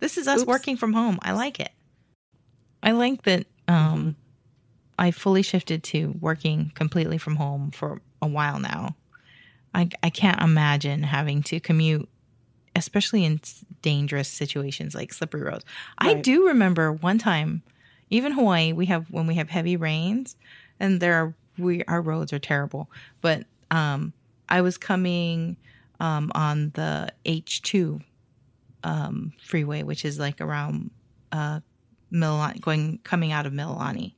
This 0.00 0.16
is 0.18 0.28
us 0.28 0.40
Oops. 0.40 0.46
working 0.48 0.76
from 0.76 0.92
home. 0.92 1.18
I 1.22 1.32
like 1.32 1.58
it. 1.60 1.70
I 2.82 2.92
like 2.92 3.22
that 3.22 3.46
um, 3.66 4.14
I 4.98 5.10
fully 5.10 5.42
shifted 5.42 5.82
to 5.84 6.14
working 6.20 6.72
completely 6.74 7.18
from 7.18 7.36
home 7.36 7.70
for 7.70 8.00
a 8.20 8.26
while 8.26 8.58
now. 8.58 8.96
I, 9.74 9.88
I 10.02 10.10
can't 10.10 10.42
imagine 10.42 11.02
having 11.02 11.42
to 11.44 11.60
commute, 11.60 12.08
especially 12.74 13.24
in 13.24 13.40
dangerous 13.82 14.28
situations 14.28 14.94
like 14.94 15.12
slippery 15.12 15.42
roads. 15.42 15.64
I 15.98 16.14
do 16.14 16.46
remember 16.46 16.92
one 16.92 17.18
time, 17.18 17.62
even 18.10 18.32
Hawaii, 18.32 18.72
we 18.72 18.86
have 18.86 19.10
when 19.10 19.26
we 19.26 19.34
have 19.34 19.50
heavy 19.50 19.76
rains, 19.76 20.36
and 20.80 21.00
there 21.00 21.14
are 21.14 21.34
we 21.58 21.84
our 21.84 22.00
roads 22.00 22.32
are 22.32 22.38
terrible. 22.38 22.90
But 23.20 23.44
um, 23.70 24.12
I 24.48 24.62
was 24.62 24.78
coming 24.78 25.56
um, 26.00 26.32
on 26.34 26.70
the 26.74 27.12
H 27.24 27.62
two 27.62 28.00
um, 28.82 29.32
freeway, 29.40 29.82
which 29.82 30.04
is 30.04 30.18
like 30.18 30.40
around 30.40 30.90
uh, 31.30 31.60
going 32.60 33.00
coming 33.04 33.32
out 33.32 33.44
of 33.44 33.52
Mililani, 33.52 34.14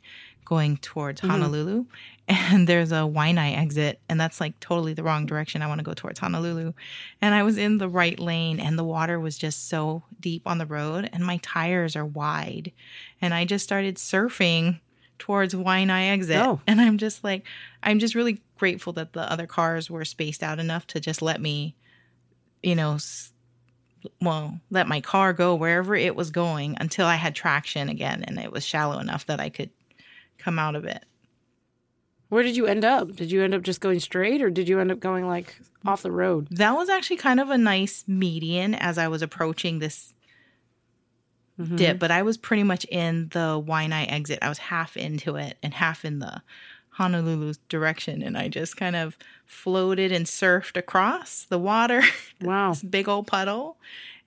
going 0.50 0.76
towards 0.78 1.20
mm-hmm. 1.20 1.30
Honolulu, 1.30 1.86
and 2.28 2.66
there's 2.66 2.90
a 2.90 2.96
Waianae 2.96 3.56
exit, 3.56 4.00
and 4.08 4.20
that's 4.20 4.40
like 4.40 4.58
totally 4.58 4.92
the 4.92 5.04
wrong 5.04 5.24
direction. 5.24 5.62
I 5.62 5.68
want 5.68 5.78
to 5.78 5.84
go 5.84 5.94
towards 5.94 6.18
Honolulu, 6.18 6.74
and 7.22 7.34
I 7.34 7.44
was 7.44 7.56
in 7.56 7.78
the 7.78 7.88
right 7.88 8.18
lane, 8.18 8.58
and 8.60 8.76
the 8.76 8.84
water 8.84 9.18
was 9.18 9.38
just 9.38 9.68
so 9.68 10.02
deep 10.18 10.42
on 10.46 10.58
the 10.58 10.66
road, 10.66 11.08
and 11.12 11.24
my 11.24 11.38
tires 11.38 11.94
are 11.96 12.04
wide, 12.04 12.72
and 13.22 13.32
I 13.32 13.44
just 13.44 13.64
started 13.64 13.94
surfing 13.96 14.80
towards 15.18 15.54
Waianae 15.54 16.10
exit, 16.10 16.36
Oh. 16.44 16.60
and 16.66 16.80
I'm 16.80 16.98
just 16.98 17.22
like, 17.22 17.46
I'm 17.82 18.00
just 18.00 18.16
really 18.16 18.42
grateful 18.58 18.92
that 18.94 19.12
the 19.12 19.30
other 19.30 19.46
cars 19.46 19.88
were 19.88 20.04
spaced 20.04 20.42
out 20.42 20.58
enough 20.58 20.86
to 20.88 21.00
just 21.00 21.22
let 21.22 21.40
me, 21.40 21.76
you 22.62 22.74
know. 22.74 22.98
well, 24.20 24.58
let 24.70 24.88
my 24.88 25.00
car 25.00 25.32
go 25.32 25.54
wherever 25.54 25.94
it 25.94 26.16
was 26.16 26.30
going 26.30 26.74
until 26.80 27.06
I 27.06 27.16
had 27.16 27.34
traction 27.34 27.90
again 27.90 28.24
and 28.26 28.38
it 28.38 28.50
was 28.50 28.64
shallow 28.64 28.98
enough 28.98 29.26
that 29.26 29.40
I 29.40 29.50
could 29.50 29.68
come 30.40 30.58
out 30.58 30.74
of 30.74 30.84
it. 30.84 31.04
Where 32.28 32.42
did 32.42 32.56
you 32.56 32.66
end 32.66 32.84
up? 32.84 33.16
Did 33.16 33.30
you 33.30 33.42
end 33.42 33.54
up 33.54 33.62
just 33.62 33.80
going 33.80 34.00
straight, 34.00 34.40
or 34.40 34.50
did 34.50 34.68
you 34.68 34.78
end 34.78 34.92
up 34.92 35.00
going 35.00 35.26
like 35.26 35.60
off 35.84 36.02
the 36.02 36.12
road? 36.12 36.46
That 36.50 36.76
was 36.76 36.88
actually 36.88 37.16
kind 37.16 37.40
of 37.40 37.50
a 37.50 37.58
nice 37.58 38.04
median 38.06 38.74
as 38.74 38.98
I 38.98 39.08
was 39.08 39.20
approaching 39.20 39.80
this 39.80 40.14
mm-hmm. 41.60 41.76
dip, 41.76 41.98
but 41.98 42.10
I 42.10 42.22
was 42.22 42.36
pretty 42.36 42.62
much 42.62 42.84
in 42.84 43.28
the 43.32 43.60
Waianae 43.60 44.10
exit. 44.10 44.38
I 44.42 44.48
was 44.48 44.58
half 44.58 44.96
into 44.96 45.36
it 45.36 45.56
and 45.62 45.74
half 45.74 46.04
in 46.04 46.20
the 46.20 46.42
Honolulu's 46.98 47.58
direction, 47.68 48.22
and 48.22 48.36
I 48.36 48.48
just 48.48 48.76
kind 48.76 48.94
of 48.94 49.16
floated 49.46 50.12
and 50.12 50.26
surfed 50.26 50.76
across 50.76 51.44
the 51.44 51.58
water. 51.58 52.02
Wow. 52.42 52.70
this 52.70 52.82
big 52.82 53.06
old 53.06 53.26
puddle. 53.26 53.76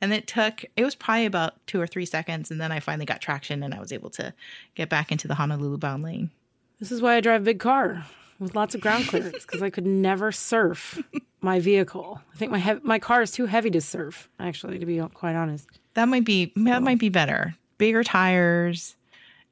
And 0.04 0.12
it 0.12 0.28
took, 0.28 0.66
it 0.76 0.84
was 0.84 0.96
probably 0.96 1.26
about 1.26 1.66
two 1.66 1.80
or 1.80 1.88
three 1.88 2.04
seconds. 2.06 2.52
And 2.52 2.60
then 2.60 2.74
I 2.74 2.82
finally 2.82 3.06
got 3.06 3.22
traction 3.22 3.64
and 3.64 3.74
I 3.74 3.80
was 3.80 3.94
able 3.94 4.10
to 4.10 4.34
get 4.76 4.90
back 4.90 5.14
into 5.14 5.30
the 5.30 5.36
Honolulu 5.36 5.78
bound 5.78 6.04
lane. 6.04 6.30
This 6.78 6.92
is 6.92 7.02
why 7.02 7.16
I 7.16 7.22
drive 7.22 7.44
a 7.44 7.46
big 7.46 7.62
car 7.62 8.06
with 8.38 8.54
lots 8.54 8.76
of 8.76 8.82
ground 8.82 9.08
clearance 9.08 9.46
because 9.46 9.62
I 9.62 9.70
could 9.70 9.86
never 9.86 10.34
surf 10.34 11.02
my 11.40 11.62
vehicle. 11.62 12.20
I 12.34 12.38
think 12.38 12.52
my 12.52 12.80
my 12.84 13.00
car 13.00 13.22
is 13.22 13.32
too 13.32 13.46
heavy 13.46 13.70
to 13.70 13.80
surf. 13.80 14.28
Actually, 14.42 14.78
to 14.78 14.86
be 14.86 15.00
quite 15.14 15.38
honest. 15.38 15.70
That 15.94 16.10
might 16.10 16.26
be, 16.26 16.52
that 16.58 16.84
might 16.84 17.00
be 17.00 17.08
better. 17.08 17.56
Bigger 17.78 18.04
tires 18.04 18.98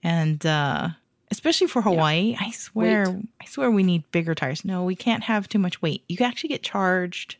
and, 0.03 0.45
uh, 0.45 0.89
especially 1.29 1.67
for 1.67 1.81
Hawaii, 1.81 2.35
I 2.37 2.51
swear, 2.51 3.09
Weight. 3.09 3.25
I 3.41 3.45
swear 3.45 3.71
we 3.71 3.83
need 3.83 4.03
bigger 4.11 4.35
tires. 4.35 4.65
No, 4.65 4.83
we 4.83 4.97
can't 4.97 5.23
have 5.23 5.47
too 5.47 5.59
much 5.59 5.81
weight. 5.81 6.03
You 6.09 6.17
can 6.17 6.25
actually 6.25 6.49
get 6.49 6.61
charged 6.61 7.37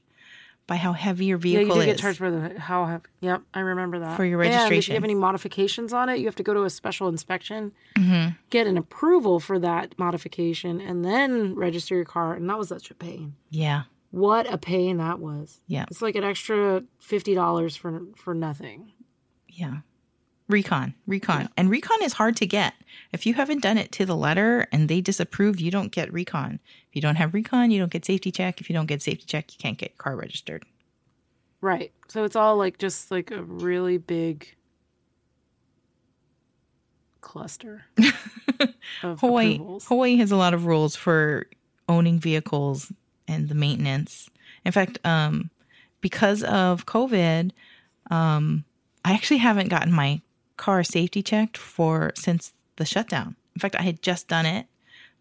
by 0.72 0.78
how 0.78 0.94
heavy 0.94 1.26
your 1.26 1.38
vehicle 1.38 1.64
Yeah, 1.68 1.68
you 1.68 1.74
do 1.74 1.80
is. 1.82 1.86
get 1.98 1.98
charged 2.00 2.18
for 2.20 2.32
the 2.32 2.58
how 2.58 2.86
heavy. 2.86 3.04
Yep, 3.20 3.42
I 3.54 3.60
remember 3.60 4.00
that. 4.00 4.16
For 4.16 4.24
your 4.24 4.38
registration. 4.38 4.72
And 4.74 4.78
if 4.80 4.88
you 4.88 4.94
have 4.94 5.04
any 5.04 5.16
modifications 5.16 5.92
on 5.92 6.08
it, 6.08 6.20
you 6.20 6.26
have 6.28 6.36
to 6.38 6.44
go 6.44 6.54
to 6.54 6.64
a 6.64 6.70
special 6.70 7.10
inspection, 7.10 7.74
Mhm. 7.98 8.38
get 8.50 8.68
an 8.68 8.78
approval 8.78 9.42
for 9.42 9.60
that 9.60 10.00
modification, 10.00 10.80
and 10.80 11.04
then 11.04 11.56
register 11.56 11.96
your 11.96 12.06
car. 12.06 12.36
And 12.36 12.50
that 12.50 12.58
was 12.58 12.70
such 12.70 12.90
a 12.90 12.94
pain. 12.94 13.36
Yeah. 13.50 13.82
What 14.12 14.52
a 14.52 14.58
pain 14.58 14.96
that 14.98 15.20
was. 15.20 15.60
Yeah. 15.68 15.84
It's 15.92 16.02
like 16.02 16.16
an 16.16 16.24
extra 16.24 16.84
fifty 17.00 17.34
dollars 17.36 17.76
for 17.76 18.02
for 18.16 18.34
nothing. 18.34 18.94
Yeah. 19.50 19.80
Recon, 20.52 20.94
recon. 21.08 21.50
And 21.58 21.70
recon 21.70 22.04
is 22.04 22.14
hard 22.14 22.36
to 22.38 22.46
get. 22.46 22.74
If 23.12 23.26
you 23.26 23.34
haven't 23.34 23.62
done 23.62 23.78
it 23.78 23.92
to 23.94 24.06
the 24.06 24.16
letter 24.16 24.68
and 24.72 24.90
they 24.90 25.02
disapprove, 25.02 25.60
you 25.60 25.72
don't 25.72 25.92
get 25.92 26.12
recon. 26.12 26.60
If 26.90 26.96
you 26.96 27.02
don't 27.02 27.16
have 27.16 27.34
recon, 27.34 27.72
you 27.72 27.80
don't 27.80 27.92
get 27.92 28.06
safety 28.06 28.32
check. 28.32 28.62
If 28.62 28.70
you 28.70 28.74
don't 28.74 28.86
get 28.86 29.02
safety 29.02 29.26
check, 29.26 29.52
you 29.54 29.58
can't 29.58 29.78
get 29.78 29.98
car 29.98 30.16
registered. 30.16 30.66
Right. 31.62 31.92
So 32.08 32.24
it's 32.24 32.36
all 32.36 32.58
like 32.58 32.78
just 32.78 33.12
like 33.12 33.32
a 33.32 33.44
really 33.44 33.98
big 33.98 34.56
cluster 37.22 37.86
of 39.04 39.20
Hawaii 39.20 39.56
approvals. 39.56 39.86
Hawaii 39.86 40.18
has 40.18 40.32
a 40.32 40.36
lot 40.36 40.54
of 40.54 40.66
rules 40.66 40.96
for 40.96 41.48
owning 41.88 42.20
vehicles 42.20 42.92
and 43.28 43.48
the 43.48 43.56
maintenance. 43.56 44.30
In 44.66 44.72
fact, 44.72 45.00
um, 45.06 45.50
because 46.02 46.44
of 46.44 46.86
COVID, 46.86 47.52
um, 48.10 48.66
I 49.06 49.14
actually 49.14 49.38
haven't 49.38 49.70
gotten 49.70 49.94
my 49.94 50.22
car 50.66 50.84
safety 50.84 51.22
checked 51.24 51.58
for 51.58 52.12
since 52.16 52.54
the 52.78 52.86
shutdown. 52.86 53.36
In 53.56 53.60
fact, 53.60 53.76
I 53.76 53.82
had 53.82 54.02
just 54.02 54.28
done 54.28 54.46
it 54.46 54.68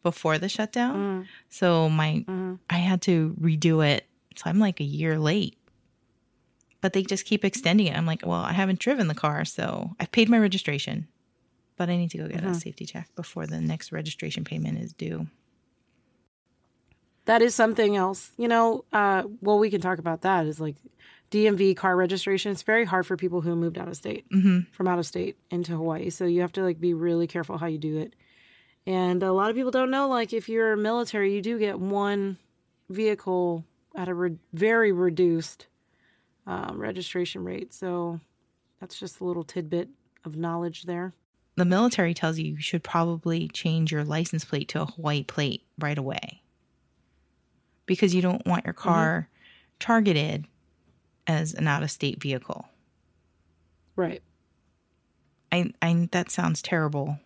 before 0.03 0.37
the 0.39 0.49
shutdown, 0.49 0.97
Mm, 0.97 1.27
so 1.49 1.89
my 1.89 2.25
mhm. 2.29 2.59
I 2.69 2.79
had 2.79 3.01
to 3.09 3.35
redo 3.41 3.81
it. 3.85 4.05
So 4.37 4.45
I'm 4.51 4.61
like 4.61 4.81
a 4.81 4.85
year 4.99 5.19
late. 5.19 5.57
But 6.83 6.93
they 6.93 7.03
just 7.03 7.27
keep 7.27 7.45
extending 7.45 7.87
it. 7.89 7.97
I'm 7.97 8.07
like, 8.07 8.23
well, 8.25 8.41
I 8.41 8.53
haven't 8.53 8.79
driven 8.81 9.09
the 9.09 9.15
car, 9.15 9.45
so 9.45 9.97
I've 10.01 10.13
paid 10.13 10.29
my 10.31 10.39
registration. 10.39 11.09
But 11.77 11.89
I 11.91 11.97
need 11.97 12.11
to 12.13 12.19
go 12.19 12.29
get 12.29 12.45
a 12.45 12.53
Mhm. 12.53 12.63
safety 12.63 12.85
check 12.87 13.09
before 13.17 13.47
the 13.47 13.61
next 13.61 13.93
registration 13.93 14.45
payment 14.45 14.79
is 14.79 14.93
due. 14.93 15.27
That 17.27 17.43
is 17.43 17.55
something 17.55 17.97
else. 17.97 18.33
You 18.37 18.49
know, 18.49 18.85
uh, 18.93 19.25
well, 19.41 19.59
we 19.59 19.71
can 19.71 19.81
talk 19.81 19.99
about 19.99 20.23
that. 20.23 20.47
Is 20.47 20.61
like 20.61 20.77
DMV 21.31 21.77
car 21.77 21.97
registration. 21.97 22.53
It's 22.53 22.63
very 22.63 22.85
hard 22.85 23.07
for 23.07 23.17
people 23.17 23.41
who 23.41 23.55
moved 23.55 23.79
out 23.79 23.89
of 23.89 23.97
state 23.97 24.25
hmm 24.31 24.61
from 24.73 24.89
out 24.89 24.99
of 24.99 25.07
state 25.07 25.37
into 25.51 25.73
Hawaii. 25.73 26.11
So 26.11 26.25
you 26.25 26.41
have 26.41 26.53
to 26.53 26.63
like 26.63 26.81
be 26.81 26.95
really 26.95 27.27
careful 27.27 27.59
how 27.59 27.67
you 27.67 27.79
do 27.79 27.99
it. 27.99 28.15
And 28.87 29.23
a 29.23 29.33
lot 29.33 29.51
of 29.51 29.57
people 29.57 29.71
don't 29.71 29.91
know. 29.91 30.09
Like 30.09 30.33
if 30.33 30.49
you're 30.49 30.77
military, 30.77 31.35
you 31.35 31.43
do 31.43 31.59
get 31.59 31.79
one 31.79 32.39
vehicle 32.89 33.65
at 33.95 34.09
a 34.09 34.15
re- 34.15 34.39
very 34.53 34.93
reduced 34.93 35.67
um, 36.47 36.79
registration 36.79 37.45
rate. 37.45 37.73
So 37.73 38.21
that's 38.81 38.99
just 38.99 39.21
a 39.21 39.25
little 39.25 39.45
tidbit 39.45 39.89
of 40.25 40.37
knowledge 40.37 40.85
there. 40.85 41.13
The 41.57 41.65
military 41.65 42.15
tells 42.15 42.39
you 42.39 42.53
you 42.53 42.61
should 42.61 42.83
probably 42.83 43.49
change 43.49 43.93
your 43.93 44.05
license 44.05 44.45
plate 44.45 44.69
to 44.69 44.83
a 44.83 44.87
Hawaii 44.87 45.25
plate 45.25 45.63
right 45.79 45.99
away 45.99 46.43
because 47.87 48.15
you 48.15 48.23
don't 48.23 48.47
want 48.47 48.65
your 48.65 48.73
car 48.73 49.29
targeted 49.79 50.47
as 51.27 51.55
an 51.55 51.67
out 51.67 51.83
of 51.83 51.91
state 51.91 52.21
vehicle. 52.21 52.69
Right. 53.97 54.23
I, 55.53 55.73
I 55.83 56.09
that 56.13 56.31
sounds 56.31 56.63
terrible. 56.63 57.19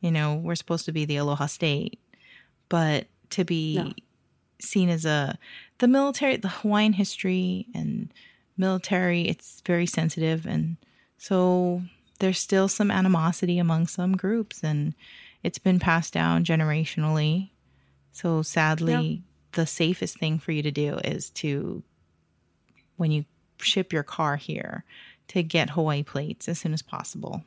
You 0.00 0.10
know, 0.10 0.36
we're 0.36 0.54
supposed 0.54 0.84
to 0.86 0.92
be 0.92 1.04
the 1.04 1.16
Aloha 1.16 1.46
State, 1.46 1.98
but 2.68 3.06
to 3.30 3.44
be 3.44 3.76
No. 3.76 3.92
seen 4.60 4.88
as 4.88 5.04
a 5.04 5.38
the 5.78 5.88
military, 5.88 6.36
the 6.36 6.48
Hawaiian 6.48 6.94
history 6.94 7.66
and 7.74 8.12
military, 8.56 9.22
it's 9.28 9.62
very 9.64 9.86
sensitive, 9.86 10.46
and 10.46 10.76
so 11.18 11.82
there's 12.20 12.38
still 12.38 12.68
some 12.68 12.90
animosity 12.90 13.58
among 13.58 13.86
some 13.86 14.16
groups, 14.16 14.64
and 14.64 14.94
it's 15.42 15.58
been 15.58 15.78
passed 15.78 16.12
down 16.12 16.44
generationally. 16.44 17.50
So 18.12 18.42
sadly, 18.42 19.22
the 19.52 19.66
safest 19.66 20.18
thing 20.18 20.38
for 20.38 20.50
you 20.52 20.62
to 20.62 20.70
do 20.72 20.98
is 21.04 21.30
to 21.30 21.82
when 22.98 23.10
you 23.10 23.24
ship 23.58 23.92
your 23.92 24.02
car 24.02 24.36
here 24.36 24.84
to 25.28 25.42
get 25.42 25.70
Hawaii 25.70 26.02
plates 26.02 26.48
as 26.48 26.58
soon 26.58 26.72
as 26.72 26.82
possible. 26.82 27.42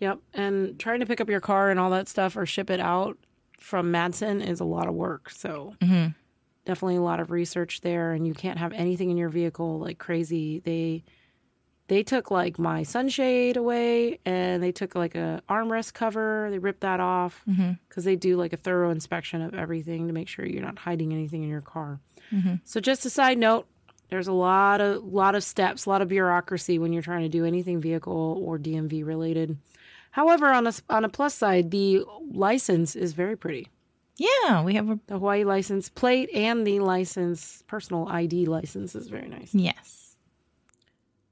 Yep. 0.00 0.18
And 0.34 0.78
trying 0.78 1.00
to 1.00 1.06
pick 1.06 1.20
up 1.20 1.28
your 1.28 1.40
car 1.40 1.70
and 1.70 1.78
all 1.78 1.90
that 1.90 2.08
stuff 2.08 2.36
or 2.36 2.46
ship 2.46 2.70
it 2.70 2.80
out 2.80 3.18
from 3.58 3.90
Matson 3.90 4.40
is 4.40 4.60
a 4.60 4.64
lot 4.64 4.88
of 4.88 4.94
work. 4.94 5.30
So 5.30 5.74
hmm 5.82 6.08
definitely 6.66 6.96
a 6.96 7.02
lot 7.02 7.20
of 7.20 7.30
research 7.30 7.80
there 7.80 8.12
and 8.12 8.26
you 8.26 8.34
can't 8.34 8.58
have 8.58 8.72
anything 8.74 9.10
in 9.10 9.16
your 9.16 9.30
vehicle 9.30 9.78
like 9.78 9.98
crazy. 9.98 10.60
They 10.60 11.02
they 11.88 12.04
took 12.04 12.30
like 12.30 12.58
my 12.58 12.84
sunshade 12.84 13.56
away 13.56 14.20
and 14.24 14.62
they 14.62 14.70
took 14.70 14.94
like 14.94 15.16
a 15.16 15.42
armrest 15.48 15.94
cover. 15.94 16.48
They 16.50 16.58
ripped 16.58 16.82
that 16.82 17.00
off 17.00 17.42
because 17.88 18.04
they 18.04 18.14
do 18.14 18.36
like 18.36 18.52
a 18.52 18.56
thorough 18.56 18.90
inspection 18.90 19.42
of 19.42 19.54
everything 19.54 20.06
to 20.06 20.12
make 20.12 20.28
sure 20.28 20.46
you're 20.46 20.62
not 20.62 20.78
hiding 20.78 21.12
anything 21.12 21.42
in 21.42 21.48
your 21.48 21.62
car. 21.62 21.98
hmm 22.30 22.56
So 22.64 22.78
just 22.78 23.04
a 23.06 23.10
side 23.10 23.38
note, 23.38 23.66
there's 24.10 24.28
a 24.28 24.32
lot 24.32 24.80
of 24.80 25.04
lot 25.04 25.34
of 25.34 25.42
steps, 25.42 25.86
a 25.86 25.90
lot 25.90 26.02
of 26.02 26.08
bureaucracy 26.08 26.78
when 26.78 26.92
you're 26.92 27.02
trying 27.02 27.22
to 27.22 27.28
do 27.28 27.44
anything 27.44 27.80
vehicle 27.80 28.42
or 28.44 28.58
DMV 28.58 29.06
related. 29.06 29.56
However, 30.12 30.48
on 30.48 30.66
a 30.66 30.72
on 30.88 31.04
a 31.04 31.08
plus 31.08 31.34
side, 31.34 31.70
the 31.70 32.04
license 32.30 32.96
is 32.96 33.12
very 33.12 33.36
pretty. 33.36 33.68
Yeah, 34.16 34.62
we 34.62 34.74
have 34.74 34.90
a 34.90 34.98
The 35.06 35.14
Hawaii 35.14 35.44
license 35.44 35.88
plate 35.88 36.28
and 36.34 36.66
the 36.66 36.80
license 36.80 37.64
personal 37.66 38.06
ID 38.08 38.46
license 38.46 38.94
is 38.94 39.08
very 39.08 39.28
nice. 39.28 39.54
yes. 39.54 39.96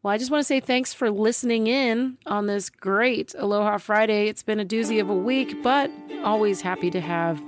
Well, 0.02 0.14
I 0.14 0.18
just 0.18 0.30
want 0.30 0.40
to 0.40 0.46
say 0.46 0.60
thanks 0.60 0.94
for 0.94 1.10
listening 1.10 1.66
in 1.66 2.18
on 2.24 2.46
this 2.46 2.70
great 2.70 3.34
Aloha 3.36 3.78
Friday. 3.78 4.28
It's 4.28 4.44
been 4.44 4.60
a 4.60 4.64
doozy 4.64 5.00
of 5.00 5.10
a 5.10 5.14
week, 5.14 5.60
but 5.60 5.90
always 6.22 6.60
happy 6.60 6.88
to 6.92 7.00
have 7.00 7.42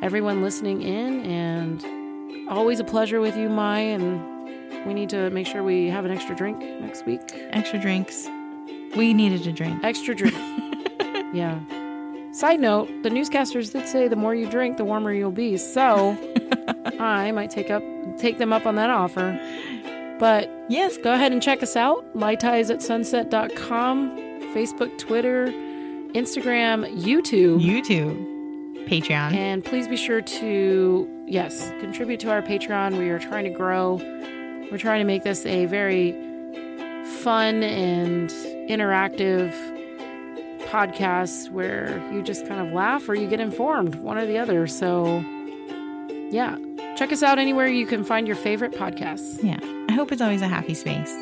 everyone 0.00 0.42
listening 0.42 0.80
in 0.82 1.20
and 1.26 2.48
always 2.48 2.78
a 2.78 2.84
pleasure 2.84 3.20
with 3.20 3.36
you, 3.36 3.48
Mai. 3.48 3.80
And 3.80 4.41
we 4.86 4.94
need 4.94 5.08
to 5.10 5.30
make 5.30 5.46
sure 5.46 5.62
we 5.62 5.88
have 5.88 6.04
an 6.04 6.10
extra 6.10 6.34
drink 6.34 6.58
next 6.80 7.06
week. 7.06 7.20
Extra 7.50 7.78
drinks. 7.78 8.28
We 8.96 9.14
needed 9.14 9.46
a 9.46 9.52
drink. 9.52 9.82
Extra 9.84 10.14
drink. 10.14 10.34
yeah. 11.32 11.58
Side 12.32 12.60
note, 12.60 12.88
the 13.02 13.10
newscasters 13.10 13.72
did 13.72 13.86
say 13.86 14.08
the 14.08 14.16
more 14.16 14.34
you 14.34 14.48
drink, 14.48 14.76
the 14.78 14.84
warmer 14.84 15.12
you'll 15.12 15.30
be. 15.30 15.56
So 15.56 16.16
I 16.98 17.30
might 17.32 17.50
take 17.50 17.70
up 17.70 17.82
take 18.18 18.38
them 18.38 18.52
up 18.52 18.66
on 18.66 18.74
that 18.76 18.90
offer. 18.90 19.38
But 20.18 20.50
Yes. 20.68 20.96
go 20.98 21.12
ahead 21.12 21.32
and 21.32 21.42
check 21.42 21.62
us 21.62 21.76
out. 21.76 22.14
Maitais 22.16 22.70
at 22.72 22.80
sunset.com, 22.82 24.16
Facebook, 24.54 24.96
Twitter, 24.98 25.46
Instagram, 26.14 26.86
YouTube. 27.02 27.60
YouTube. 27.60 28.86
Patreon. 28.88 29.32
And 29.34 29.64
please 29.64 29.86
be 29.88 29.96
sure 29.96 30.20
to, 30.20 31.24
yes, 31.26 31.70
contribute 31.80 32.20
to 32.20 32.30
our 32.30 32.42
Patreon. 32.42 32.98
We 32.98 33.08
are 33.10 33.18
trying 33.18 33.44
to 33.44 33.50
grow. 33.50 33.98
We're 34.72 34.78
trying 34.78 35.00
to 35.00 35.04
make 35.04 35.22
this 35.22 35.44
a 35.44 35.66
very 35.66 36.12
fun 37.20 37.62
and 37.62 38.30
interactive 38.70 39.52
podcast 40.70 41.50
where 41.50 42.00
you 42.10 42.22
just 42.22 42.48
kind 42.48 42.66
of 42.66 42.72
laugh 42.72 43.06
or 43.06 43.14
you 43.14 43.28
get 43.28 43.38
informed, 43.38 43.96
one 43.96 44.16
or 44.16 44.24
the 44.24 44.38
other. 44.38 44.66
So, 44.66 45.22
yeah, 46.30 46.56
check 46.96 47.12
us 47.12 47.22
out 47.22 47.38
anywhere 47.38 47.66
you 47.66 47.84
can 47.84 48.02
find 48.02 48.26
your 48.26 48.34
favorite 48.34 48.72
podcasts. 48.72 49.44
Yeah. 49.44 49.58
I 49.90 49.92
hope 49.92 50.10
it's 50.10 50.22
always 50.22 50.40
a 50.40 50.48
happy 50.48 50.72
space 50.72 51.12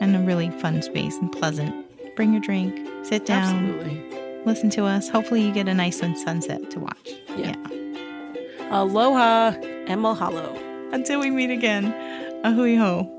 and 0.00 0.16
a 0.16 0.20
really 0.20 0.48
fun 0.48 0.80
space 0.80 1.14
and 1.18 1.30
pleasant. 1.30 1.74
Bring 2.16 2.32
your 2.32 2.40
drink, 2.40 2.74
sit 3.04 3.26
down, 3.26 3.66
Absolutely. 3.66 4.02
listen 4.46 4.70
to 4.70 4.86
us. 4.86 5.10
Hopefully, 5.10 5.42
you 5.42 5.52
get 5.52 5.68
a 5.68 5.74
nice 5.74 5.98
sun- 5.98 6.16
sunset 6.16 6.70
to 6.70 6.80
watch. 6.80 7.10
Yeah. 7.36 7.54
Aloha 8.70 9.50
and 9.88 10.00
mahalo. 10.00 10.64
Until 10.90 11.20
we 11.20 11.28
meet 11.28 11.50
again, 11.50 11.92
a 12.42 12.50
hui 12.50 12.76
hou. 12.76 13.17